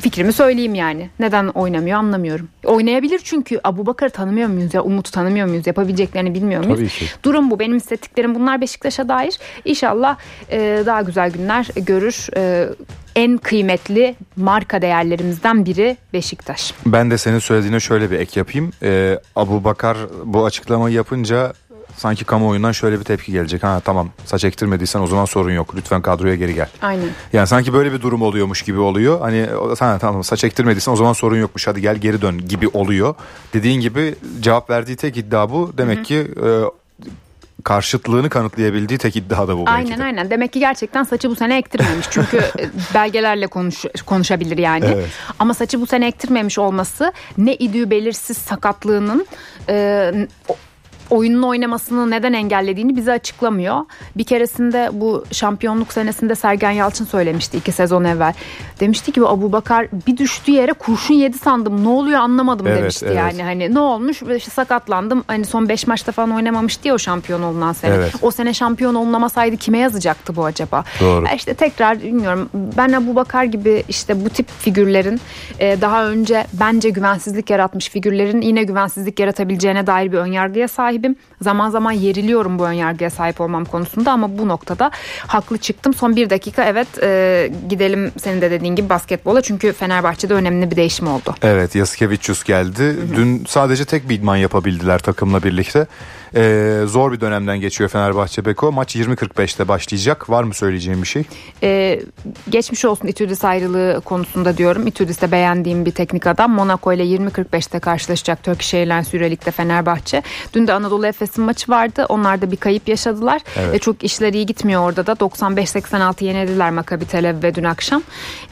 fikrimi 0.00 0.32
söyleyeyim 0.32 0.74
yani. 0.74 1.10
Neden 1.20 1.46
oynamıyor 1.48 1.98
anlamıyorum. 1.98 2.48
Oynayabilir 2.64 3.20
çünkü 3.24 3.60
Abu 3.64 3.86
Bakar'ı 3.86 4.10
tanımıyor 4.10 4.48
muyuz 4.48 4.74
ya? 4.74 4.82
Umut'u 4.82 5.10
tanımıyor 5.10 5.48
muyuz? 5.48 5.66
Yapabileceklerini 5.66 6.34
bilmiyor 6.34 6.64
muyuz? 6.64 6.78
Tabii 6.78 6.88
ki. 6.88 7.04
Durum 7.22 7.50
bu. 7.50 7.58
Benim 7.58 7.76
hissettiklerim 7.76 8.34
bunlar 8.34 8.60
Beşiktaş'a 8.60 9.08
dair. 9.08 9.38
İnşallah 9.64 10.16
e, 10.50 10.82
daha 10.86 11.02
güzel 11.02 11.30
günler 11.30 11.68
görür. 11.76 12.26
E, 12.36 12.68
en 13.16 13.38
kıymetli 13.38 14.16
marka 14.36 14.82
değerlerimizden 14.82 15.66
biri 15.66 15.96
Beşiktaş. 16.12 16.74
Ben 16.86 17.10
de 17.10 17.18
senin 17.18 17.38
söylediğine 17.38 17.80
şöyle 17.80 18.10
bir 18.10 18.18
ek 18.18 18.40
yapayım. 18.40 18.70
Ee, 18.82 19.18
Abu 19.36 19.64
Bakar 19.64 19.96
bu 20.24 20.44
açıklamayı 20.44 20.94
yapınca 20.94 21.52
sanki 21.96 22.24
kamuoyundan 22.24 22.72
şöyle 22.72 22.98
bir 22.98 23.04
tepki 23.04 23.32
gelecek. 23.32 23.62
Ha 23.62 23.80
tamam 23.84 24.08
saç 24.24 24.44
ektirmediysen 24.44 25.00
o 25.00 25.06
zaman 25.06 25.24
sorun 25.24 25.52
yok. 25.52 25.74
Lütfen 25.76 26.02
kadroya 26.02 26.34
geri 26.34 26.54
gel. 26.54 26.68
Aynen. 26.82 27.08
Yani 27.32 27.46
sanki 27.46 27.72
böyle 27.72 27.92
bir 27.92 28.00
durum 28.00 28.22
oluyormuş 28.22 28.62
gibi 28.62 28.78
oluyor. 28.78 29.20
Hani 29.20 29.46
ha, 29.78 29.98
tamam 30.00 30.24
saç 30.24 30.44
ektirmediysen 30.44 30.92
o 30.92 30.96
zaman 30.96 31.12
sorun 31.12 31.36
yokmuş 31.36 31.66
hadi 31.66 31.80
gel 31.80 31.96
geri 31.96 32.22
dön 32.22 32.38
gibi 32.48 32.68
oluyor. 32.68 33.14
Dediğin 33.54 33.80
gibi 33.80 34.14
cevap 34.40 34.70
verdiği 34.70 34.96
tek 34.96 35.16
iddia 35.16 35.50
bu. 35.50 35.72
Demek 35.78 36.04
ki 36.04 36.16
e, 36.16 36.48
karşıtlığını 37.64 38.28
kanıtlayabildiği 38.28 38.98
tek 38.98 39.16
iddia 39.16 39.48
da 39.48 39.58
bu 39.58 39.66
belki 39.66 39.70
Aynen 39.70 39.98
de. 39.98 40.04
aynen. 40.04 40.30
Demek 40.30 40.52
ki 40.52 40.58
gerçekten 40.58 41.02
saçı 41.04 41.30
bu 41.30 41.34
sene 41.36 41.58
ektirmemiş. 41.58 42.06
Çünkü 42.10 42.36
e, 42.58 42.70
belgelerle 42.94 43.46
konuş, 43.46 43.84
konuşabilir 44.06 44.58
yani. 44.58 44.84
Evet. 44.94 45.08
Ama 45.38 45.54
saçı 45.54 45.80
bu 45.80 45.86
sene 45.86 46.06
ektirmemiş 46.06 46.58
olması 46.58 47.12
ne 47.38 47.54
idüğü 47.54 47.90
belirsiz 47.90 48.36
sakatlığının 48.36 49.26
e, 49.68 50.12
o- 51.10 51.16
oyununu 51.20 51.48
oynamasını 51.48 52.10
neden 52.10 52.32
engellediğini 52.32 52.96
bize 52.96 53.12
açıklamıyor. 53.12 53.76
Bir 54.16 54.24
keresinde 54.24 54.88
bu 54.92 55.24
şampiyonluk 55.32 55.92
senesinde 55.92 56.34
Sergen 56.34 56.70
Yalçın 56.70 57.04
söylemişti 57.04 57.56
iki 57.56 57.72
sezon 57.72 58.04
evvel. 58.04 58.32
Demişti 58.80 59.12
ki 59.12 59.20
bu 59.20 59.28
Abu 59.28 59.52
Bakar 59.52 59.86
bir 60.06 60.16
düştüğü 60.16 60.50
yere 60.52 60.72
kurşun 60.72 61.14
yedi 61.14 61.38
sandım. 61.38 61.84
Ne 61.84 61.88
oluyor 61.88 62.20
anlamadım 62.20 62.66
Evet, 62.66 62.78
demişti 62.82 63.06
evet. 63.06 63.16
yani. 63.18 63.42
Hani 63.42 63.74
ne 63.74 63.78
olmuş? 63.80 64.22
İşte 64.36 64.50
sakatlandım. 64.50 65.24
Hani 65.26 65.44
son 65.44 65.68
5 65.68 65.86
maçta 65.86 66.12
falan 66.12 66.30
oynamamıştı 66.30 66.88
ya 66.88 66.94
o 66.94 66.98
şampiyon 66.98 67.42
olunan 67.42 67.72
sene. 67.72 67.94
Evet. 67.94 68.12
O 68.22 68.30
sene 68.30 68.54
şampiyon 68.54 68.94
olunamasaydı 68.94 69.56
kime 69.56 69.78
yazacaktı 69.78 70.36
bu 70.36 70.44
acaba? 70.44 70.84
Doğru. 71.00 71.24
İşte 71.36 71.54
tekrar 71.54 72.02
bilmiyorum. 72.02 72.48
Ben 72.54 72.92
Abu 72.92 73.16
Bakar 73.16 73.44
gibi 73.44 73.84
işte 73.88 74.24
bu 74.24 74.28
tip 74.30 74.48
figürlerin 74.58 75.20
e, 75.58 75.80
daha 75.80 76.06
önce 76.06 76.46
bence 76.52 76.90
güvensizlik 76.90 77.50
yaratmış 77.50 77.88
figürlerin 77.88 78.40
yine 78.40 78.62
güvensizlik 78.62 79.20
yaratabileceğine 79.20 79.86
dair 79.86 80.12
bir 80.12 80.18
önyargıya 80.18 80.68
sahibim. 81.00 81.16
Zaman 81.42 81.70
zaman 81.70 81.92
yeriliyorum 81.92 82.58
bu 82.58 82.66
önyargıya 82.66 83.10
sahip 83.10 83.40
olmam 83.40 83.64
konusunda 83.64 84.12
ama 84.12 84.38
bu 84.38 84.48
noktada 84.48 84.90
haklı 85.26 85.58
çıktım. 85.58 85.94
Son 85.94 86.16
bir 86.16 86.30
dakika 86.30 86.64
evet 86.64 86.88
e, 87.02 87.50
gidelim 87.68 88.12
senin 88.18 88.40
de 88.40 88.50
dediğin 88.50 88.76
gibi 88.76 88.88
basketbola 88.88 89.42
çünkü 89.42 89.72
Fenerbahçe'de 89.72 90.34
önemli 90.34 90.70
bir 90.70 90.76
değişim 90.76 91.08
oldu. 91.08 91.34
Evet 91.42 91.74
Yasikevicius 91.74 92.44
geldi. 92.44 92.96
Dün 93.16 93.44
sadece 93.48 93.84
tek 93.84 94.08
bir 94.08 94.14
idman 94.14 94.36
yapabildiler 94.36 94.98
takımla 94.98 95.42
birlikte. 95.42 95.86
Ee, 96.36 96.82
zor 96.86 97.12
bir 97.12 97.20
dönemden 97.20 97.60
geçiyor 97.60 97.90
Fenerbahçe 97.90 98.44
Beko. 98.44 98.72
Maç 98.72 98.96
20.45'te 98.96 99.68
başlayacak. 99.68 100.30
Var 100.30 100.44
mı 100.44 100.54
söyleyeceğim 100.54 101.02
bir 101.02 101.06
şey? 101.06 101.24
Ee, 101.62 102.00
geçmiş 102.48 102.84
olsun 102.84 103.08
İtudis 103.08 103.44
ayrılığı 103.44 104.00
konusunda 104.04 104.56
diyorum. 104.56 104.86
İtudis 104.86 105.22
de 105.22 105.32
beğendiğim 105.32 105.86
bir 105.86 105.90
teknik 105.90 106.26
adam. 106.26 106.52
Monaco 106.52 106.92
ile 106.92 107.04
20.45'te 107.04 107.78
karşılaşacak 107.78 108.42
Turkish 108.42 108.74
Airlines 108.74 109.14
Euroleague'de 109.14 109.50
Fenerbahçe. 109.50 110.22
Dün 110.54 110.66
de 110.66 110.72
Anadolu 110.72 111.06
Efes'in 111.06 111.44
maçı 111.44 111.72
vardı. 111.72 112.06
Onlar 112.08 112.42
da 112.42 112.50
bir 112.50 112.56
kayıp 112.56 112.88
yaşadılar. 112.88 113.42
Evet. 113.56 113.74
E, 113.74 113.78
çok 113.78 114.04
işler 114.04 114.32
iyi 114.32 114.46
gitmiyor 114.46 114.82
orada 114.82 115.06
da. 115.06 115.12
95-86 115.12 116.24
yenildiler 116.24 116.70
Maccabi 116.70 117.04
Tel 117.04 117.30
Aviv 117.30 117.42
ve 117.42 117.54
dün 117.54 117.64
akşam. 117.64 118.02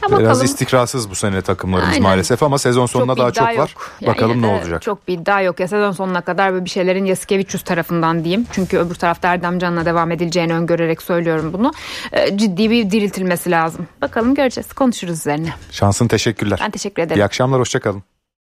Ya 0.01 0.03
bakalım. 0.03 0.23
Biraz 0.23 0.43
istikrarsız 0.43 1.09
bu 1.09 1.15
sene 1.15 1.41
takımlarımız 1.41 1.89
Aynen. 1.89 2.03
maalesef 2.03 2.43
ama 2.43 2.57
sezon 2.57 2.85
sonuna 2.85 3.15
çok 3.15 3.17
daha 3.17 3.31
çok 3.31 3.57
var. 3.57 3.75
Yani 4.01 4.15
bakalım 4.15 4.41
ne 4.41 4.47
olacak. 4.47 4.81
Çok 4.81 5.07
bir 5.07 5.13
iddia 5.13 5.41
yok. 5.41 5.59
Ya 5.59 5.67
sezon 5.67 5.91
sonuna 5.91 6.21
kadar 6.21 6.53
böyle 6.53 6.65
bir 6.65 6.69
şeylerin 6.69 7.05
Yasikevicius 7.05 7.63
tarafından 7.69 8.23
diyeyim. 8.23 8.45
Çünkü 8.51 8.77
öbür 8.77 8.95
tarafta 8.95 9.33
Erdem 9.33 9.59
Can'la 9.59 9.85
devam 9.85 10.11
edileceğini 10.11 10.53
öngörerek 10.53 11.01
söylüyorum 11.01 11.53
bunu. 11.53 11.71
E, 12.11 12.37
ciddi 12.37 12.69
bir 12.69 12.91
diriltilmesi 12.91 13.51
lazım. 13.51 13.87
Bakalım 14.01 14.35
göreceğiz. 14.35 14.73
Konuşuruz 14.73 15.19
üzerine. 15.19 15.49
Şansın 15.71 16.07
teşekkürler. 16.07 16.59
Ben 16.63 16.71
teşekkür 16.71 17.01
ederim. 17.01 17.21
İyi 17.21 17.23
akşamlar. 17.23 17.59
Hoşçakalın. 17.59 18.03